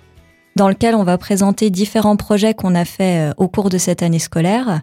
dans 0.55 0.67
lequel 0.67 0.95
on 0.95 1.03
va 1.03 1.17
présenter 1.17 1.69
différents 1.69 2.17
projets 2.17 2.53
qu'on 2.53 2.75
a 2.75 2.85
fait 2.85 3.29
euh, 3.29 3.33
au 3.37 3.47
cours 3.47 3.69
de 3.69 3.77
cette 3.77 4.03
année 4.03 4.19
scolaire. 4.19 4.81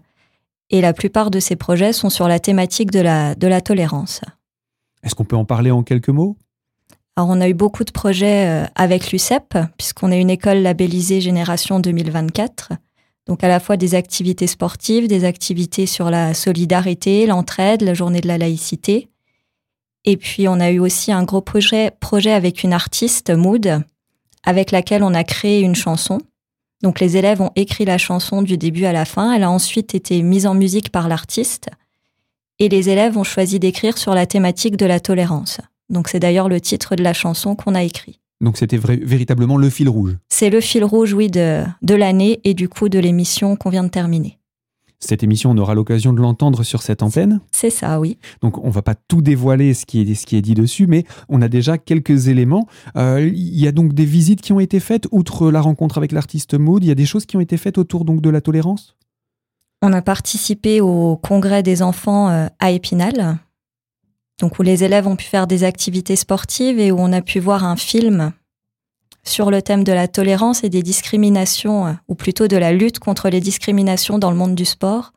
Et 0.70 0.80
la 0.80 0.92
plupart 0.92 1.30
de 1.30 1.38
ces 1.38 1.54
projets 1.54 1.92
sont 1.92 2.10
sur 2.10 2.26
la 2.26 2.40
thématique 2.40 2.90
de 2.90 3.00
la, 3.00 3.34
de 3.34 3.46
la 3.46 3.60
tolérance. 3.60 4.22
Est-ce 5.02 5.14
qu'on 5.14 5.24
peut 5.24 5.36
en 5.36 5.44
parler 5.44 5.70
en 5.70 5.82
quelques 5.82 6.08
mots? 6.08 6.36
Alors, 7.16 7.28
on 7.30 7.40
a 7.40 7.48
eu 7.48 7.54
beaucoup 7.54 7.84
de 7.84 7.92
projets 7.92 8.48
euh, 8.48 8.66
avec 8.74 9.12
l'UCEP, 9.12 9.58
puisqu'on 9.78 10.10
est 10.10 10.20
une 10.20 10.30
école 10.30 10.58
labellisée 10.58 11.20
Génération 11.20 11.80
2024. 11.80 12.72
Donc, 13.26 13.44
à 13.44 13.48
la 13.48 13.60
fois 13.60 13.76
des 13.76 13.94
activités 13.94 14.46
sportives, 14.46 15.08
des 15.08 15.24
activités 15.24 15.86
sur 15.86 16.10
la 16.10 16.32
solidarité, 16.32 17.26
l'entraide, 17.26 17.82
la 17.82 17.94
journée 17.94 18.20
de 18.20 18.28
la 18.28 18.38
laïcité. 18.38 19.08
Et 20.06 20.16
puis, 20.16 20.46
on 20.46 20.60
a 20.60 20.70
eu 20.70 20.78
aussi 20.78 21.10
un 21.10 21.24
gros 21.24 21.40
projet, 21.40 21.90
projet 21.98 22.32
avec 22.32 22.62
une 22.62 22.72
artiste, 22.72 23.30
Mood, 23.30 23.82
avec 24.44 24.70
laquelle 24.70 25.02
on 25.02 25.12
a 25.14 25.24
créé 25.24 25.60
une 25.60 25.74
chanson. 25.74 26.20
Donc, 26.82 27.00
les 27.00 27.16
élèves 27.16 27.42
ont 27.42 27.50
écrit 27.56 27.84
la 27.84 27.98
chanson 27.98 28.40
du 28.40 28.56
début 28.56 28.84
à 28.84 28.92
la 28.92 29.04
fin. 29.04 29.32
Elle 29.32 29.42
a 29.42 29.50
ensuite 29.50 29.96
été 29.96 30.22
mise 30.22 30.46
en 30.46 30.54
musique 30.54 30.90
par 30.90 31.08
l'artiste. 31.08 31.68
Et 32.60 32.68
les 32.68 32.88
élèves 32.88 33.18
ont 33.18 33.24
choisi 33.24 33.58
d'écrire 33.58 33.98
sur 33.98 34.14
la 34.14 34.26
thématique 34.26 34.76
de 34.76 34.86
la 34.86 35.00
tolérance. 35.00 35.60
Donc, 35.90 36.08
c'est 36.08 36.20
d'ailleurs 36.20 36.48
le 36.48 36.60
titre 36.60 36.94
de 36.94 37.02
la 37.02 37.12
chanson 37.12 37.56
qu'on 37.56 37.74
a 37.74 37.82
écrit. 37.82 38.20
Donc, 38.40 38.58
c'était 38.58 38.78
véritablement 38.78 39.56
le 39.56 39.70
fil 39.70 39.88
rouge. 39.88 40.16
C'est 40.28 40.50
le 40.50 40.60
fil 40.60 40.84
rouge, 40.84 41.14
oui, 41.14 41.30
de, 41.30 41.64
de 41.82 41.94
l'année 41.94 42.40
et 42.44 42.54
du 42.54 42.68
coup 42.68 42.88
de 42.88 42.98
l'émission 42.98 43.56
qu'on 43.56 43.70
vient 43.70 43.84
de 43.84 43.88
terminer. 43.88 44.38
Cette 44.98 45.22
émission, 45.22 45.50
on 45.50 45.58
aura 45.58 45.74
l'occasion 45.74 46.12
de 46.12 46.20
l'entendre 46.20 46.62
sur 46.62 46.82
cette 46.82 47.02
antenne. 47.02 47.40
C'est 47.52 47.70
ça, 47.70 48.00
oui. 48.00 48.18
Donc, 48.40 48.58
on 48.64 48.70
va 48.70 48.82
pas 48.82 48.94
tout 48.94 49.20
dévoiler 49.20 49.74
ce 49.74 49.84
qui 49.84 50.00
est, 50.00 50.14
ce 50.14 50.24
qui 50.24 50.36
est 50.36 50.42
dit 50.42 50.54
dessus, 50.54 50.86
mais 50.86 51.04
on 51.28 51.42
a 51.42 51.48
déjà 51.48 51.76
quelques 51.76 52.28
éléments. 52.28 52.66
Euh, 52.96 53.20
il 53.20 53.60
y 53.60 53.68
a 53.68 53.72
donc 53.72 53.92
des 53.92 54.06
visites 54.06 54.40
qui 54.40 54.52
ont 54.52 54.60
été 54.60 54.80
faites, 54.80 55.06
outre 55.10 55.50
la 55.50 55.60
rencontre 55.60 55.98
avec 55.98 56.12
l'artiste 56.12 56.54
Maud, 56.54 56.82
il 56.82 56.88
y 56.88 56.90
a 56.90 56.94
des 56.94 57.06
choses 57.06 57.26
qui 57.26 57.36
ont 57.36 57.40
été 57.40 57.56
faites 57.56 57.78
autour 57.78 58.04
donc 58.04 58.20
de 58.22 58.30
la 58.30 58.40
tolérance? 58.40 58.96
On 59.82 59.92
a 59.92 60.00
participé 60.00 60.80
au 60.80 61.16
congrès 61.16 61.62
des 61.62 61.82
enfants 61.82 62.30
euh, 62.30 62.46
à 62.58 62.70
Épinal, 62.70 63.38
donc 64.40 64.58
où 64.58 64.62
les 64.62 64.84
élèves 64.84 65.06
ont 65.06 65.16
pu 65.16 65.26
faire 65.26 65.46
des 65.46 65.64
activités 65.64 66.16
sportives 66.16 66.78
et 66.78 66.90
où 66.90 66.96
on 66.98 67.12
a 67.12 67.20
pu 67.20 67.38
voir 67.38 67.64
un 67.64 67.76
film 67.76 68.32
sur 69.28 69.50
le 69.50 69.62
thème 69.62 69.84
de 69.84 69.92
la 69.92 70.08
tolérance 70.08 70.64
et 70.64 70.68
des 70.68 70.82
discriminations, 70.82 71.86
euh, 71.86 71.92
ou 72.08 72.14
plutôt 72.14 72.48
de 72.48 72.56
la 72.56 72.72
lutte 72.72 72.98
contre 72.98 73.28
les 73.28 73.40
discriminations 73.40 74.18
dans 74.18 74.30
le 74.30 74.36
monde 74.36 74.54
du 74.54 74.64
sport. 74.64 75.12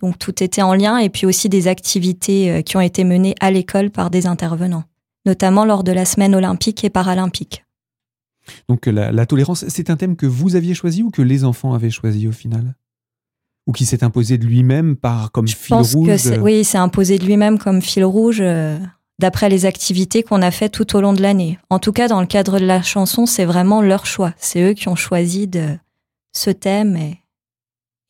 Donc 0.00 0.18
tout 0.18 0.42
était 0.42 0.62
en 0.62 0.74
lien 0.74 0.98
et 0.98 1.08
puis 1.08 1.26
aussi 1.26 1.48
des 1.48 1.68
activités 1.68 2.50
euh, 2.50 2.62
qui 2.62 2.76
ont 2.76 2.80
été 2.80 3.04
menées 3.04 3.34
à 3.40 3.50
l'école 3.50 3.90
par 3.90 4.10
des 4.10 4.26
intervenants, 4.26 4.84
notamment 5.26 5.64
lors 5.64 5.84
de 5.84 5.92
la 5.92 6.04
semaine 6.04 6.34
olympique 6.34 6.84
et 6.84 6.90
paralympique. 6.90 7.64
Donc 8.68 8.86
la, 8.86 9.26
tolérance, 9.26 9.66
c'est 9.68 9.90
un 9.90 9.96
thème 9.96 10.16
que 10.16 10.26
vous 10.26 10.56
aviez 10.56 10.74
choisi 10.74 11.02
ou 11.02 11.10
que 11.10 11.22
les 11.22 11.44
enfants 11.44 11.74
avaient 11.74 11.90
choisi 11.90 12.26
au 12.26 12.32
final? 12.32 12.74
Ou 13.66 13.72
qui 13.72 13.84
s'est 13.84 14.02
imposé 14.02 14.38
de 14.38 14.46
lui-même 14.46 14.96
par 14.96 15.30
comme 15.30 15.46
fil 15.46 15.74
rouge 15.74 16.06
que 16.06 16.40
Oui, 16.40 16.64
c'est 16.64 16.78
imposé 16.78 17.18
de 17.18 17.26
lui-même 17.26 17.58
comme 17.58 17.82
fil 17.82 18.04
rouge 18.04 18.40
euh, 18.40 18.78
d'après 19.18 19.48
les 19.48 19.66
activités 19.66 20.22
qu'on 20.22 20.42
a 20.42 20.50
fait 20.50 20.68
tout 20.68 20.96
au 20.96 21.00
long 21.00 21.12
de 21.12 21.22
l'année. 21.22 21.58
En 21.70 21.78
tout 21.78 21.92
cas, 21.92 22.08
dans 22.08 22.20
le 22.20 22.26
cadre 22.26 22.60
de 22.60 22.64
la 22.64 22.82
chanson, 22.82 23.26
c'est 23.26 23.44
vraiment 23.44 23.82
leur 23.82 24.06
choix. 24.06 24.32
C'est 24.36 24.62
eux 24.62 24.74
qui 24.74 24.88
ont 24.88 24.96
choisi 24.96 25.48
de 25.48 25.76
ce 26.32 26.50
thème 26.50 26.96
et, 26.96 27.20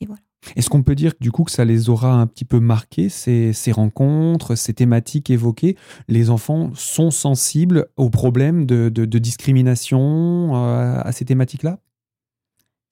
voilà. 0.06 0.20
Est-ce 0.54 0.70
qu'on 0.70 0.82
peut 0.82 0.94
dire 0.94 1.12
du 1.20 1.32
coup 1.32 1.44
que 1.44 1.50
ça 1.50 1.64
les 1.64 1.90
aura 1.90 2.12
un 2.12 2.26
petit 2.26 2.44
peu 2.44 2.60
marqués, 2.60 3.08
ces, 3.08 3.52
rencontres, 3.72 4.54
ces 4.54 4.72
thématiques 4.72 5.30
évoquées? 5.30 5.76
Les 6.06 6.30
enfants 6.30 6.70
sont 6.74 7.10
sensibles 7.10 7.88
aux 7.96 8.08
problèmes 8.08 8.64
de, 8.64 8.88
discrimination 9.18 10.54
euh, 10.54 11.00
à 11.02 11.12
ces 11.12 11.24
thématiques-là? 11.24 11.78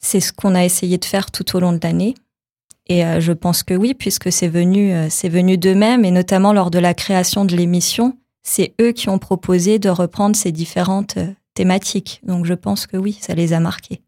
C'est 0.00 0.20
ce 0.20 0.32
qu'on 0.32 0.54
a 0.54 0.64
essayé 0.64 0.98
de 0.98 1.04
faire 1.04 1.30
tout 1.30 1.56
au 1.56 1.60
long 1.60 1.72
de 1.72 1.80
l'année. 1.82 2.14
Et 2.88 3.04
euh, 3.04 3.20
je 3.20 3.32
pense 3.32 3.62
que 3.62 3.74
oui, 3.74 3.94
puisque 3.94 4.30
c'est 4.30 4.48
venu, 4.48 4.92
euh, 4.92 5.08
c'est 5.10 5.28
venu 5.28 5.58
d'eux-mêmes, 5.58 6.04
et 6.04 6.10
notamment 6.10 6.52
lors 6.52 6.70
de 6.70 6.78
la 6.78 6.94
création 6.94 7.44
de 7.44 7.56
l'émission, 7.56 8.16
c'est 8.42 8.74
eux 8.80 8.92
qui 8.92 9.08
ont 9.08 9.18
proposé 9.18 9.78
de 9.78 9.88
reprendre 9.88 10.36
ces 10.36 10.52
différentes 10.52 11.18
thématiques. 11.54 12.20
Donc 12.22 12.46
je 12.46 12.54
pense 12.54 12.86
que 12.86 12.96
oui, 12.96 13.18
ça 13.20 13.34
les 13.34 13.52
a 13.52 13.60
marqués. 13.60 14.02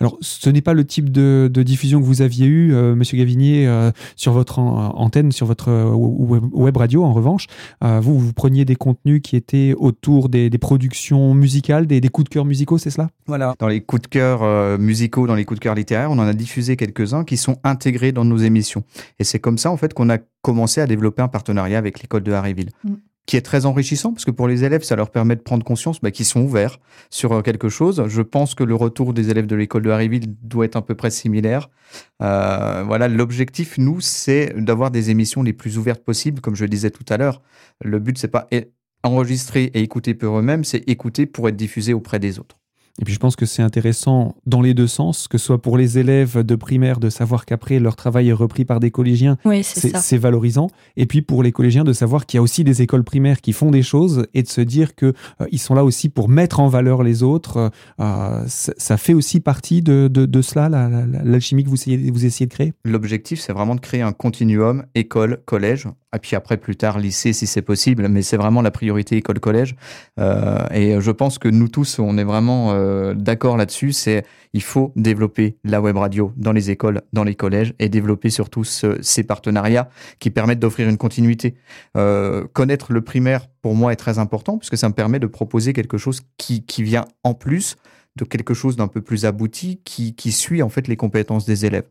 Alors, 0.00 0.16
ce 0.20 0.50
n'est 0.50 0.60
pas 0.60 0.72
le 0.72 0.84
type 0.84 1.10
de, 1.10 1.50
diffusion 1.64 2.00
que 2.00 2.04
vous 2.04 2.22
aviez 2.22 2.46
eu, 2.46 2.74
euh, 2.74 2.94
Monsieur 2.94 3.16
Gavinier, 3.16 3.66
euh, 3.66 3.90
sur 4.16 4.32
votre 4.32 4.58
antenne, 4.58 5.32
sur 5.32 5.46
votre 5.46 5.68
euh, 5.68 5.90
web, 5.90 6.76
radio. 6.76 7.04
En 7.04 7.12
revanche, 7.12 7.46
vous, 7.80 8.18
vous 8.18 8.32
preniez 8.32 8.64
des 8.64 8.76
contenus 8.76 9.20
qui 9.22 9.36
étaient 9.36 9.74
autour 9.76 10.28
des, 10.28 10.50
productions 10.58 11.34
musicales, 11.34 11.86
des, 11.86 12.00
coups 12.08 12.28
de 12.28 12.34
cœur 12.34 12.44
musicaux, 12.44 12.78
c'est 12.78 12.90
cela? 12.90 13.08
Voilà. 13.26 13.54
Dans 13.58 13.68
les 13.68 13.80
coups 13.80 14.02
de 14.02 14.06
cœur 14.08 14.78
musicaux, 14.78 15.26
dans 15.26 15.34
les 15.34 15.44
coups 15.44 15.60
de 15.60 15.64
cœur 15.64 15.74
littéraires, 15.74 16.10
on 16.10 16.18
en 16.18 16.26
a 16.26 16.32
diffusé 16.32 16.76
quelques-uns 16.76 17.24
qui 17.24 17.36
sont 17.36 17.58
intégrés 17.64 18.12
dans 18.12 18.24
nos 18.24 18.36
émissions. 18.36 18.84
Et 19.18 19.24
c'est 19.24 19.38
comme 19.38 19.58
ça, 19.58 19.70
en 19.70 19.76
fait, 19.76 19.94
qu'on 19.94 20.10
a 20.10 20.18
commencé 20.42 20.80
à 20.80 20.86
développer 20.86 21.22
un 21.22 21.28
partenariat 21.28 21.78
avec 21.78 22.00
l'école 22.00 22.22
de 22.22 22.32
Harryville. 22.32 22.70
Mm 22.84 22.94
qui 23.26 23.36
est 23.36 23.42
très 23.42 23.66
enrichissant 23.66 24.12
parce 24.12 24.24
que 24.24 24.30
pour 24.30 24.48
les 24.48 24.64
élèves, 24.64 24.82
ça 24.82 24.96
leur 24.96 25.10
permet 25.10 25.36
de 25.36 25.40
prendre 25.40 25.64
conscience 25.64 26.00
bah, 26.00 26.10
qu'ils 26.10 26.26
sont 26.26 26.42
ouverts 26.42 26.78
sur 27.10 27.32
euh, 27.32 27.42
quelque 27.42 27.68
chose. 27.68 28.04
Je 28.08 28.22
pense 28.22 28.54
que 28.54 28.64
le 28.64 28.74
retour 28.74 29.14
des 29.14 29.30
élèves 29.30 29.46
de 29.46 29.56
l'école 29.56 29.82
de 29.82 29.90
Harryville 29.90 30.34
doit 30.42 30.66
être 30.66 30.76
à 30.76 30.82
peu 30.82 30.94
près 30.94 31.10
similaire. 31.10 31.70
Euh, 32.22 32.82
voilà, 32.86 33.08
l'objectif, 33.08 33.78
nous, 33.78 34.00
c'est 34.00 34.54
d'avoir 34.56 34.90
des 34.90 35.10
émissions 35.10 35.42
les 35.42 35.52
plus 35.52 35.78
ouvertes 35.78 36.04
possibles, 36.04 36.40
comme 36.40 36.54
je 36.54 36.64
le 36.64 36.68
disais 36.68 36.90
tout 36.90 37.04
à 37.08 37.16
l'heure. 37.16 37.40
Le 37.82 37.98
but, 37.98 38.18
c'est 38.18 38.28
pas 38.28 38.48
enregistrer 39.02 39.64
et 39.74 39.80
écouter 39.80 40.14
pour 40.14 40.38
eux-mêmes, 40.38 40.64
c'est 40.64 40.88
écouter 40.88 41.26
pour 41.26 41.48
être 41.48 41.56
diffusé 41.56 41.92
auprès 41.92 42.18
des 42.18 42.38
autres. 42.38 42.56
Et 43.00 43.04
puis 43.04 43.12
je 43.12 43.18
pense 43.18 43.34
que 43.34 43.44
c'est 43.44 43.62
intéressant 43.62 44.36
dans 44.46 44.60
les 44.60 44.72
deux 44.72 44.86
sens, 44.86 45.26
que 45.26 45.36
ce 45.36 45.46
soit 45.46 45.60
pour 45.60 45.76
les 45.76 45.98
élèves 45.98 46.44
de 46.44 46.54
primaire 46.54 47.00
de 47.00 47.10
savoir 47.10 47.44
qu'après 47.44 47.80
leur 47.80 47.96
travail 47.96 48.28
est 48.28 48.32
repris 48.34 48.64
par 48.64 48.78
des 48.78 48.92
collégiens, 48.92 49.36
c'est 49.62 50.18
valorisant. 50.18 50.68
Et 50.96 51.06
puis 51.06 51.20
pour 51.20 51.42
les 51.42 51.50
collégiens 51.50 51.82
de 51.82 51.92
savoir 51.92 52.24
qu'il 52.24 52.38
y 52.38 52.40
a 52.40 52.42
aussi 52.42 52.62
des 52.62 52.82
écoles 52.82 53.02
primaires 53.02 53.40
qui 53.40 53.52
font 53.52 53.72
des 53.72 53.82
choses 53.82 54.26
et 54.32 54.44
de 54.44 54.48
se 54.48 54.60
dire 54.60 54.94
qu'ils 54.94 55.14
euh, 55.40 55.46
ils 55.50 55.58
sont 55.58 55.74
là 55.74 55.84
aussi 55.84 56.08
pour 56.08 56.28
mettre 56.28 56.60
en 56.60 56.68
valeur 56.68 57.02
les 57.02 57.24
autres. 57.24 57.72
Euh, 58.00 58.44
ça 58.46 58.96
fait 58.96 59.14
aussi 59.14 59.40
partie 59.40 59.82
de, 59.82 60.06
de, 60.08 60.42
cela, 60.42 60.68
l'alchimie 60.68 61.64
que 61.64 61.70
vous 61.70 61.74
essayez, 61.74 62.10
vous 62.10 62.24
essayez 62.24 62.46
de 62.46 62.52
créer? 62.52 62.74
L'objectif, 62.84 63.40
c'est 63.40 63.52
vraiment 63.52 63.74
de 63.74 63.80
créer 63.80 64.02
un 64.02 64.12
continuum 64.12 64.84
école, 64.94 65.42
collège, 65.46 65.88
et 66.14 66.18
puis 66.18 66.36
après 66.36 66.56
plus 66.56 66.76
tard 66.76 66.98
lycée 66.98 67.32
si 67.32 67.46
c'est 67.46 67.62
possible, 67.62 68.08
mais 68.08 68.22
c'est 68.22 68.36
vraiment 68.36 68.62
la 68.62 68.70
priorité 68.70 69.16
école-collège. 69.16 69.76
Euh, 70.18 70.64
et 70.72 71.00
je 71.00 71.10
pense 71.10 71.38
que 71.38 71.48
nous 71.48 71.68
tous, 71.68 71.98
on 71.98 72.16
est 72.18 72.24
vraiment 72.24 72.72
euh, 72.72 73.14
d'accord 73.14 73.56
là-dessus, 73.56 73.92
c'est 73.92 74.24
il 74.52 74.62
faut 74.62 74.92
développer 74.94 75.56
la 75.64 75.80
web 75.80 75.96
radio 75.96 76.32
dans 76.36 76.52
les 76.52 76.70
écoles, 76.70 77.02
dans 77.12 77.24
les 77.24 77.34
collèges 77.34 77.74
et 77.78 77.88
développer 77.88 78.30
surtout 78.30 78.62
ces 78.64 79.24
partenariats 79.24 79.88
qui 80.20 80.30
permettent 80.30 80.60
d'offrir 80.60 80.88
une 80.88 80.96
continuité. 80.96 81.56
Euh, 81.96 82.44
connaître 82.52 82.92
le 82.92 83.02
primaire 83.02 83.48
pour 83.62 83.74
moi 83.74 83.92
est 83.92 83.96
très 83.96 84.18
important 84.18 84.58
puisque 84.58 84.76
ça 84.76 84.88
me 84.88 84.94
permet 84.94 85.18
de 85.18 85.26
proposer 85.26 85.72
quelque 85.72 85.98
chose 85.98 86.20
qui, 86.38 86.64
qui 86.64 86.82
vient 86.82 87.04
en 87.24 87.34
plus 87.34 87.76
de 88.16 88.24
quelque 88.24 88.54
chose 88.54 88.76
d'un 88.76 88.86
peu 88.86 89.00
plus 89.00 89.24
abouti 89.24 89.80
qui, 89.84 90.14
qui 90.14 90.30
suit 90.30 90.62
en 90.62 90.68
fait 90.68 90.86
les 90.86 90.96
compétences 90.96 91.46
des 91.46 91.66
élèves. 91.66 91.88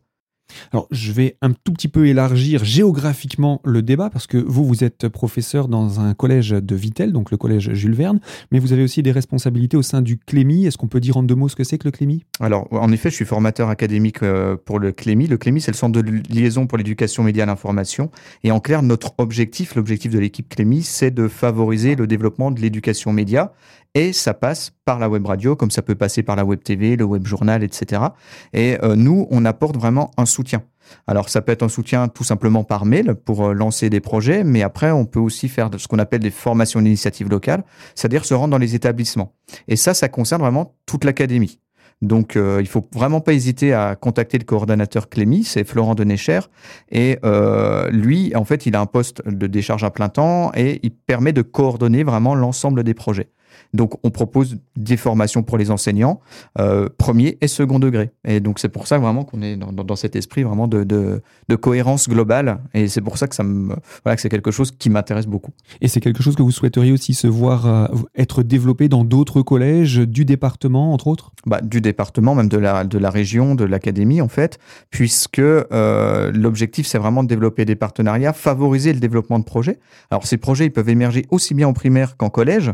Alors, 0.72 0.86
je 0.90 1.12
vais 1.12 1.36
un 1.42 1.52
tout 1.52 1.72
petit 1.72 1.88
peu 1.88 2.06
élargir 2.06 2.64
géographiquement 2.64 3.60
le 3.64 3.82
débat 3.82 4.10
parce 4.10 4.26
que 4.26 4.38
vous, 4.38 4.64
vous 4.64 4.84
êtes 4.84 5.08
professeur 5.08 5.68
dans 5.68 6.00
un 6.00 6.14
collège 6.14 6.50
de 6.50 6.74
Vitel, 6.74 7.12
donc 7.12 7.30
le 7.30 7.36
collège 7.36 7.72
Jules 7.72 7.94
Verne, 7.94 8.20
mais 8.50 8.58
vous 8.58 8.72
avez 8.72 8.82
aussi 8.82 9.02
des 9.02 9.12
responsabilités 9.12 9.76
au 9.76 9.82
sein 9.82 10.02
du 10.02 10.18
Clémy. 10.18 10.66
Est-ce 10.66 10.78
qu'on 10.78 10.88
peut 10.88 11.00
dire 11.00 11.16
en 11.16 11.22
deux 11.22 11.34
mots 11.34 11.48
ce 11.48 11.56
que 11.56 11.64
c'est 11.64 11.78
que 11.78 11.88
le 11.88 11.92
Clémy? 11.92 12.24
Alors, 12.40 12.68
en 12.72 12.90
effet, 12.92 13.10
je 13.10 13.14
suis 13.14 13.24
formateur 13.24 13.68
académique 13.68 14.22
euh, 14.22 14.56
pour 14.56 14.78
le 14.78 14.92
Clémy. 14.92 15.26
Le 15.26 15.38
Clémy, 15.38 15.60
c'est 15.60 15.72
le 15.72 15.76
centre 15.76 16.00
de 16.00 16.22
liaison 16.32 16.66
pour 16.66 16.78
l'éducation 16.78 17.22
média 17.22 17.44
et 17.44 17.46
l'information. 17.46 18.10
Et 18.42 18.50
en 18.50 18.60
clair, 18.60 18.82
notre 18.82 19.14
objectif, 19.18 19.74
l'objectif 19.74 20.12
de 20.12 20.18
l'équipe 20.18 20.48
Clémy, 20.48 20.82
c'est 20.82 21.10
de 21.10 21.28
favoriser 21.28 21.94
le 21.94 22.06
développement 22.06 22.50
de 22.50 22.60
l'éducation 22.60 23.12
média 23.12 23.52
et 23.94 24.12
ça 24.12 24.34
passe 24.34 24.72
par 24.84 24.98
la 24.98 25.08
web 25.08 25.24
radio, 25.26 25.56
comme 25.56 25.70
ça 25.70 25.82
peut 25.82 25.94
passer 25.94 26.22
par 26.22 26.36
la 26.36 26.44
web 26.44 26.62
TV, 26.62 26.96
le 26.96 27.04
web 27.04 27.26
journal, 27.26 27.62
etc. 27.62 28.02
Et 28.52 28.76
euh, 28.82 28.96
nous, 28.96 29.26
on 29.30 29.44
apporte 29.44 29.76
vraiment 29.76 30.10
un 30.16 30.26
soutien. 30.26 30.62
Alors 31.06 31.28
ça 31.28 31.40
peut 31.40 31.52
être 31.52 31.62
un 31.62 31.68
soutien 31.68 32.08
tout 32.08 32.24
simplement 32.24 32.64
par 32.64 32.84
mail 32.84 33.14
pour 33.14 33.46
euh, 33.46 33.52
lancer 33.54 33.90
des 33.90 34.00
projets, 34.00 34.44
mais 34.44 34.62
après 34.62 34.90
on 34.90 35.06
peut 35.06 35.20
aussi 35.20 35.48
faire 35.48 35.70
ce 35.76 35.88
qu'on 35.88 35.98
appelle 35.98 36.20
des 36.20 36.30
formations 36.30 36.82
d'initiative 36.82 37.28
locale, 37.28 37.64
c'est-à-dire 37.94 38.24
se 38.24 38.34
rendre 38.34 38.50
dans 38.50 38.58
les 38.58 38.74
établissements. 38.74 39.32
Et 39.68 39.76
ça, 39.76 39.94
ça 39.94 40.08
concerne 40.08 40.42
vraiment 40.42 40.74
toute 40.86 41.04
l'académie. 41.04 41.60
Donc, 42.02 42.36
euh, 42.36 42.58
il 42.60 42.66
faut 42.66 42.86
vraiment 42.92 43.20
pas 43.20 43.32
hésiter 43.32 43.72
à 43.72 43.96
contacter 43.96 44.36
le 44.38 44.44
coordonnateur 44.44 45.08
Clémy, 45.08 45.44
c'est 45.44 45.64
Florent 45.64 45.94
Denécher. 45.94 46.40
Et 46.90 47.18
euh, 47.24 47.88
lui, 47.90 48.34
en 48.34 48.44
fait, 48.44 48.66
il 48.66 48.76
a 48.76 48.80
un 48.80 48.86
poste 48.86 49.26
de 49.26 49.46
décharge 49.46 49.84
à 49.84 49.90
plein 49.90 50.08
temps 50.08 50.52
et 50.54 50.80
il 50.82 50.90
permet 50.90 51.32
de 51.32 51.40
coordonner 51.42 52.02
vraiment 52.02 52.34
l'ensemble 52.34 52.82
des 52.82 52.94
projets. 52.94 53.30
Donc, 53.72 53.94
on 54.04 54.10
propose 54.10 54.58
des 54.76 54.96
formations 54.96 55.42
pour 55.42 55.58
les 55.58 55.70
enseignants, 55.70 56.20
euh, 56.58 56.88
premier 56.96 57.38
et 57.40 57.48
second 57.48 57.78
degré. 57.78 58.10
Et 58.26 58.40
donc, 58.40 58.58
c'est 58.58 58.68
pour 58.68 58.86
ça 58.86 58.98
vraiment 58.98 59.24
qu'on 59.24 59.42
est 59.42 59.56
dans, 59.56 59.96
cet 59.96 60.16
esprit 60.16 60.42
vraiment 60.42 60.66
de, 60.66 60.84
de, 60.84 61.56
cohérence 61.56 62.08
globale. 62.08 62.58
Et 62.74 62.88
c'est 62.88 63.00
pour 63.00 63.18
ça 63.18 63.26
que, 63.26 63.34
ça 63.34 63.44
me, 63.44 63.74
voilà, 64.02 64.16
que 64.16 64.22
c'est 64.22 64.28
quelque 64.28 64.50
chose 64.50 64.70
qui 64.70 64.90
m'intéresse 64.90 65.26
beaucoup. 65.26 65.52
Et 65.80 65.88
c'est 65.88 66.00
quelque 66.00 66.22
chose 66.22 66.36
que 66.36 66.42
vous 66.42 66.50
souhaiteriez 66.50 66.92
aussi 66.92 67.14
se 67.14 67.26
voir 67.26 67.66
euh, 67.66 67.86
être 68.16 68.42
développé 68.42 68.88
dans 68.88 69.04
d'autres 69.04 69.42
collèges 69.42 69.98
du 69.98 70.24
département, 70.24 70.92
entre 70.92 71.06
autres? 71.06 71.32
Bah, 71.46 71.60
Du 71.60 71.80
département, 71.80 72.34
même 72.34 72.48
de 72.48 72.58
la, 72.58 72.84
de 72.84 72.98
la 72.98 73.10
région, 73.10 73.54
de 73.54 73.64
l'académie, 73.64 74.20
en 74.20 74.28
fait, 74.28 74.58
puisque 74.90 75.38
euh, 75.38 76.30
l'objectif, 76.32 76.86
c'est 76.86 76.98
vraiment 76.98 77.22
de 77.22 77.28
développer 77.28 77.64
des 77.64 77.76
partenariats, 77.76 78.32
favoriser 78.32 78.92
le 78.92 79.00
développement 79.00 79.38
de 79.38 79.44
projets. 79.44 79.78
Alors, 80.10 80.26
ces 80.26 80.36
projets, 80.36 80.66
ils 80.66 80.72
peuvent 80.72 80.88
émerger 80.88 81.26
aussi 81.30 81.54
bien 81.54 81.68
en 81.68 81.72
primaire 81.72 82.16
qu'en 82.16 82.30
collège. 82.30 82.72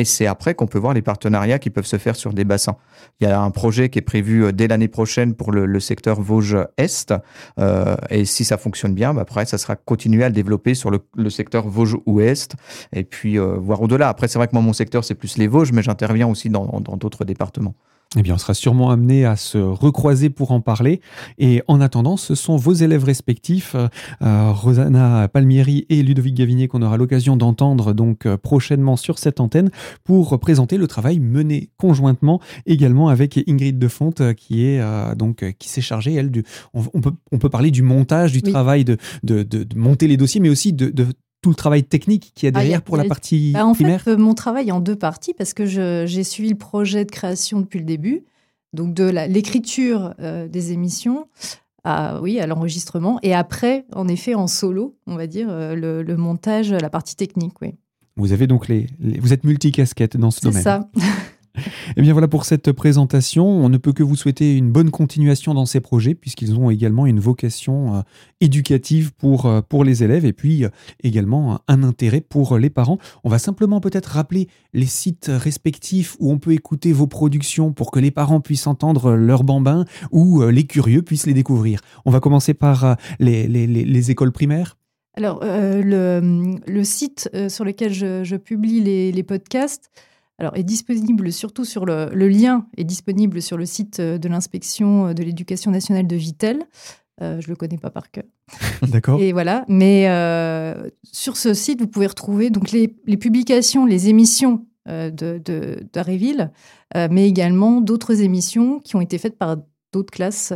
Et 0.00 0.04
c'est 0.06 0.24
après 0.24 0.54
qu'on 0.54 0.66
peut 0.66 0.78
voir 0.78 0.94
les 0.94 1.02
partenariats 1.02 1.58
qui 1.58 1.68
peuvent 1.68 1.84
se 1.84 1.98
faire 1.98 2.16
sur 2.16 2.32
des 2.32 2.44
bassins. 2.44 2.76
Il 3.20 3.28
y 3.28 3.30
a 3.30 3.38
un 3.38 3.50
projet 3.50 3.90
qui 3.90 3.98
est 3.98 4.02
prévu 4.02 4.46
euh, 4.46 4.50
dès 4.50 4.66
l'année 4.66 4.88
prochaine 4.88 5.34
pour 5.34 5.52
le, 5.52 5.78
secteur 5.78 6.22
Vosges-Est. 6.22 7.12
Euh, 7.58 7.96
et 8.08 8.24
si 8.24 8.46
ça 8.46 8.56
fonctionne 8.56 8.94
bien, 8.94 9.12
bah 9.12 9.20
après, 9.20 9.44
ça 9.44 9.58
sera 9.58 9.76
continuer 9.76 10.24
à 10.24 10.30
le 10.30 10.34
développer 10.34 10.72
sur 10.72 10.90
le, 10.90 11.28
secteur 11.28 11.68
Vosges-Ouest 11.68 12.54
et 12.94 13.04
puis 13.04 13.38
euh, 13.38 13.56
voir 13.58 13.82
au-delà. 13.82 14.08
Après, 14.08 14.26
c'est 14.26 14.38
vrai 14.38 14.48
que 14.48 14.54
moi, 14.54 14.62
mon 14.62 14.72
secteur, 14.72 15.04
c'est 15.04 15.14
plus 15.14 15.36
les 15.36 15.48
Vosges, 15.48 15.72
mais 15.72 15.82
j'interviens 15.82 16.28
aussi 16.28 16.48
dans 16.48 16.64
d'autres 16.80 17.26
départements. 17.26 17.74
Eh 18.18 18.22
bien, 18.22 18.34
on 18.34 18.38
sera 18.38 18.54
sûrement 18.54 18.90
amené 18.90 19.24
à 19.24 19.36
se 19.36 19.56
recroiser 19.56 20.30
pour 20.30 20.50
en 20.50 20.60
parler. 20.60 21.00
Et 21.38 21.62
en 21.68 21.80
attendant, 21.80 22.16
ce 22.16 22.34
sont 22.34 22.56
vos 22.56 22.72
élèves 22.72 23.04
respectifs, 23.04 23.76
euh, 23.76 23.86
euh, 24.22 24.50
Rosanna 24.50 25.28
Palmieri 25.28 25.86
et 25.90 26.02
Ludovic 26.02 26.34
Gavinier, 26.34 26.66
qu'on 26.66 26.82
aura 26.82 26.96
l'occasion 26.96 27.36
d'entendre 27.36 27.92
donc 27.92 28.26
euh, 28.26 28.36
prochainement 28.36 28.96
sur 28.96 29.20
cette 29.20 29.38
antenne 29.38 29.70
pour 30.02 30.40
présenter 30.40 30.76
le 30.76 30.88
travail 30.88 31.20
mené 31.20 31.70
conjointement 31.76 32.40
également 32.66 33.10
avec 33.10 33.38
Ingrid 33.48 33.78
Defonte, 33.78 34.34
qui 34.34 34.64
est 34.64 34.82
donc 35.14 35.44
qui 35.58 35.68
s'est 35.68 35.80
chargée 35.80 36.14
elle 36.14 36.32
du. 36.32 36.42
On, 36.74 36.82
peut 36.82 37.12
on 37.30 37.38
peut 37.38 37.48
parler 37.48 37.70
du 37.70 37.82
montage, 37.82 38.32
du 38.32 38.42
travail 38.42 38.84
de, 38.84 38.96
de, 39.22 39.44
de, 39.44 39.66
monter 39.76 40.08
les 40.08 40.16
dossiers, 40.16 40.40
mais 40.40 40.48
aussi 40.48 40.72
de, 40.72 40.90
de 40.90 41.06
tout 41.42 41.50
le 41.50 41.54
travail 41.54 41.84
technique 41.84 42.32
qui 42.34 42.46
est 42.46 42.50
ah, 42.50 42.60
derrière 42.60 42.82
pour 42.82 42.96
la 42.96 43.04
partie 43.04 43.52
bah, 43.52 43.66
en 43.66 43.74
fait, 43.74 44.08
euh, 44.08 44.16
mon 44.16 44.34
travail 44.34 44.68
est 44.68 44.72
en 44.72 44.80
deux 44.80 44.96
parties 44.96 45.34
parce 45.34 45.54
que 45.54 45.66
j'ai 45.66 46.24
suivi 46.24 46.50
le 46.50 46.58
projet 46.58 47.04
de 47.04 47.10
création 47.10 47.60
depuis 47.60 47.78
le 47.78 47.84
début, 47.84 48.24
donc 48.72 48.94
de 48.94 49.04
l'écriture 49.04 50.14
euh, 50.20 50.48
des 50.48 50.72
émissions 50.72 51.26
à, 51.84 52.20
oui, 52.20 52.40
à 52.40 52.46
l'enregistrement 52.46 53.18
et 53.22 53.34
après, 53.34 53.86
en 53.94 54.06
effet, 54.08 54.34
en 54.34 54.46
solo, 54.46 54.96
on 55.06 55.16
va 55.16 55.26
dire, 55.26 55.48
euh, 55.50 55.74
le, 55.74 56.16
montage, 56.16 56.72
la 56.72 56.90
partie 56.90 57.16
technique. 57.16 57.54
Oui. 57.62 57.74
Vous 58.16 58.32
avez 58.32 58.46
donc 58.46 58.68
les, 58.68 58.86
vous 58.98 59.32
êtes 59.32 59.44
multicasquette 59.44 60.16
dans 60.16 60.30
ce 60.30 60.42
domaine. 60.42 60.58
C'est 60.58 60.62
ça. 60.62 60.90
Eh 61.96 62.02
bien 62.02 62.12
voilà 62.12 62.28
pour 62.28 62.44
cette 62.44 62.72
présentation. 62.72 63.46
On 63.46 63.68
ne 63.68 63.76
peut 63.76 63.92
que 63.92 64.02
vous 64.02 64.16
souhaiter 64.16 64.56
une 64.56 64.70
bonne 64.70 64.90
continuation 64.90 65.54
dans 65.54 65.66
ces 65.66 65.80
projets 65.80 66.14
puisqu'ils 66.14 66.56
ont 66.58 66.70
également 66.70 67.06
une 67.06 67.20
vocation 67.20 67.96
euh, 67.96 68.00
éducative 68.40 69.12
pour, 69.12 69.46
euh, 69.46 69.60
pour 69.60 69.84
les 69.84 70.04
élèves 70.04 70.24
et 70.24 70.32
puis 70.32 70.64
euh, 70.64 70.68
également 71.02 71.60
un 71.68 71.82
intérêt 71.82 72.20
pour 72.20 72.58
les 72.58 72.70
parents. 72.70 72.98
On 73.24 73.28
va 73.28 73.38
simplement 73.38 73.80
peut-être 73.80 74.06
rappeler 74.06 74.48
les 74.72 74.86
sites 74.86 75.30
respectifs 75.32 76.16
où 76.20 76.30
on 76.30 76.38
peut 76.38 76.52
écouter 76.52 76.92
vos 76.92 77.06
productions 77.06 77.72
pour 77.72 77.90
que 77.90 77.98
les 77.98 78.10
parents 78.10 78.40
puissent 78.40 78.66
entendre 78.66 79.12
leurs 79.12 79.44
bambins 79.44 79.84
ou 80.12 80.42
les 80.42 80.64
curieux 80.64 81.02
puissent 81.02 81.26
les 81.26 81.34
découvrir. 81.34 81.80
On 82.04 82.10
va 82.10 82.20
commencer 82.20 82.54
par 82.54 82.96
les, 83.18 83.46
les, 83.46 83.66
les 83.66 84.10
écoles 84.10 84.32
primaires. 84.32 84.76
Alors, 85.16 85.40
le, 85.42 86.56
le, 86.66 86.84
site 86.84 87.30
sur 87.48 87.64
lequel 87.64 87.92
je, 87.92 88.22
je 88.24 88.36
publie 88.36 88.80
les, 88.80 89.12
les 89.12 89.22
podcasts, 89.22 89.90
alors, 90.40 90.56
est 90.56 90.64
disponible 90.64 91.32
surtout 91.32 91.66
sur 91.66 91.84
le, 91.84 92.08
lien 92.14 92.66
est 92.78 92.84
disponible 92.84 93.42
sur 93.42 93.58
le 93.58 93.66
site 93.66 94.00
euh, 94.00 94.16
de 94.16 94.26
l'inspection 94.26 95.08
euh, 95.08 95.12
de 95.12 95.22
l'éducation 95.22 95.70
nationale 95.70 96.06
de 96.06 96.16
Vitel. 96.16 96.62
Euh, 97.20 97.38
je 97.42 97.48
le 97.48 97.56
connais 97.56 97.76
pas 97.76 97.90
par 97.90 98.10
cœur. 98.10 98.24
D'accord. 98.88 99.20
Et 99.20 99.32
voilà. 99.32 99.66
Mais 99.68 100.06
sur 101.04 101.36
ce 101.36 101.52
site, 101.52 101.80
vous 101.80 101.86
pouvez 101.86 102.06
retrouver 102.06 102.48
donc 102.48 102.72
les, 102.72 102.88
publications, 102.88 103.84
les 103.84 104.08
émissions 104.08 104.64
de 104.86 105.86
d'Aréville, 105.92 106.50
mais 106.94 107.28
également 107.28 107.82
d'autres 107.82 108.22
émissions 108.22 108.80
qui 108.80 108.96
ont 108.96 109.02
été 109.02 109.18
faites 109.18 109.36
par 109.36 109.58
d'autres 109.92 110.10
classes 110.10 110.54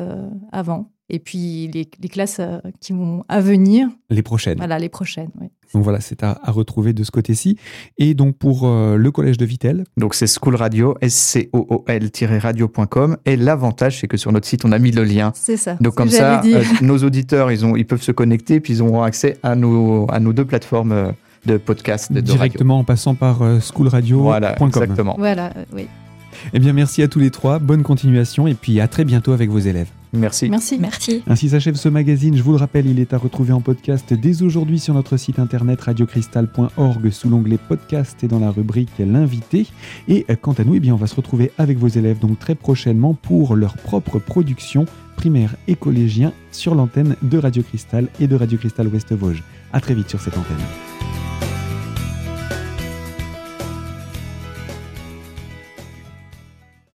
avant. 0.51 0.94
Et 1.11 1.19
puis 1.19 1.69
les, 1.69 2.09
classes 2.09 2.41
qui 2.81 2.93
vont 2.93 3.25
à 3.29 3.41
venir. 3.41 3.89
Les 4.11 4.23
prochaines. 4.23 4.59
Voilà, 4.59 4.79
les 4.79 4.89
prochaines, 4.89 5.31
oui. 5.41 5.49
Donc 5.75 5.83
voilà, 5.83 6.01
c'est 6.01 6.23
à, 6.23 6.39
retrouver 6.47 6.93
de 6.93 7.03
ce 7.03 7.11
côté-ci. 7.11 7.59
Et 7.99 8.15
donc 8.15 8.37
pour 8.37 8.65
euh, 8.65 8.97
le 8.97 9.11
collège 9.11 9.39
de 9.39 9.45
Vitel. 9.45 9.83
Donc 9.97 10.15
c'est 10.15 10.29
School 10.29 10.55
Radio, 10.55 10.97
S-C-O-O-L-radio.com. 11.01 13.17
Et 13.27 13.37
l'avantage, 13.37 14.01
c'est 14.01 14.07
que 14.07 14.17
sur 14.17 14.33
notre 14.33 14.47
site, 14.47 14.65
on 14.65 14.73
a 14.73 14.79
mis 14.79 14.93
le 14.93 15.03
lien. 15.03 15.33
C'est 15.35 15.57
ça. 15.57 15.77
Donc 15.81 15.97
comme 15.97 16.09
ça, 16.09 16.43
euh, 16.45 16.63
nos 16.81 16.99
auditeurs, 16.99 17.51
ils, 17.51 17.67
ont, 17.67 17.75
ils 17.75 17.87
peuvent 17.87 18.03
se 18.03 18.13
connecter, 18.13 18.61
puis 18.61 18.75
ils 18.75 18.83
auront 18.83 19.03
accès 19.03 19.37
à 19.43 19.57
nos, 19.57 20.07
à 20.11 20.21
nos 20.21 20.33
deux 20.33 20.45
plateformes 20.45 20.93
euh, 20.93 21.11
de 21.45 21.57
podcast. 21.57 22.13
De, 22.13 22.21
Directement 22.21 22.79
en 22.79 22.85
passant 22.85 23.17
par 23.17 23.43
schoolradio.com. 23.61 24.23
Voilà, 24.23 24.57
exactement. 24.61 25.17
Voilà, 25.19 25.53
oui. 25.73 25.89
Eh 26.53 26.59
bien, 26.59 26.73
merci 26.73 27.03
à 27.03 27.09
tous 27.09 27.19
les 27.19 27.31
trois. 27.31 27.59
Bonne 27.59 27.83
continuation 27.83 28.47
et 28.47 28.55
puis 28.55 28.81
à 28.81 28.89
très 28.89 29.05
bientôt 29.05 29.33
avec 29.33 29.51
vos 29.51 29.59
élèves. 29.59 29.89
Merci. 30.15 30.49
Merci. 30.49 30.79
Merci. 30.79 31.23
Ainsi 31.27 31.49
s'achève 31.49 31.75
ce 31.75 31.89
magazine. 31.89 32.37
Je 32.37 32.43
vous 32.43 32.53
le 32.53 32.59
rappelle, 32.59 32.87
il 32.87 33.01
est 33.01 33.13
à 33.13 33.19
retrouver 33.19 33.53
en 33.53 33.61
podcast 33.61 34.15
dès 34.15 34.43
aujourd'hui 34.43 34.79
sur 34.79 34.95
notre 34.95 35.17
site 35.17 35.39
internet 35.39 35.81
radiocristal.org 35.81 37.11
sous 37.11 37.29
l'onglet 37.29 37.59
podcast 37.59 38.23
et 38.23 38.29
dans 38.29 38.39
la 38.39 38.51
rubrique 38.51 38.91
l'invité. 38.99 39.67
Et 40.09 40.27
quant 40.41 40.53
à 40.53 40.65
nous, 40.65 40.77
eh 40.77 40.81
bien, 40.81 40.95
on 40.95 40.99
va 40.99 41.07
se 41.07 41.17
retrouver 41.17 41.51
avec 41.59 41.79
vos 41.79 41.89
élèves 41.89 42.19
donc 42.19 42.39
très 42.39 42.55
prochainement 42.55 43.15
pour 43.15 43.57
leur 43.57 43.77
propre 43.77 44.19
production 44.19 44.87
primaire 45.17 45.55
et 45.69 45.77
collégien 45.77 46.33
sur 46.53 46.75
l'antenne 46.75 47.17
de 47.23 47.39
Radio 47.39 47.63
Cristal 47.63 48.09
et 48.21 48.27
de 48.27 48.37
Radio 48.37 48.59
Cristal 48.59 48.89
Ouest 48.89 49.13
Vosges. 49.13 49.43
À 49.73 49.81
très 49.81 49.95
vite 49.95 50.09
sur 50.09 50.21
cette 50.21 50.37
antenne. 50.37 50.94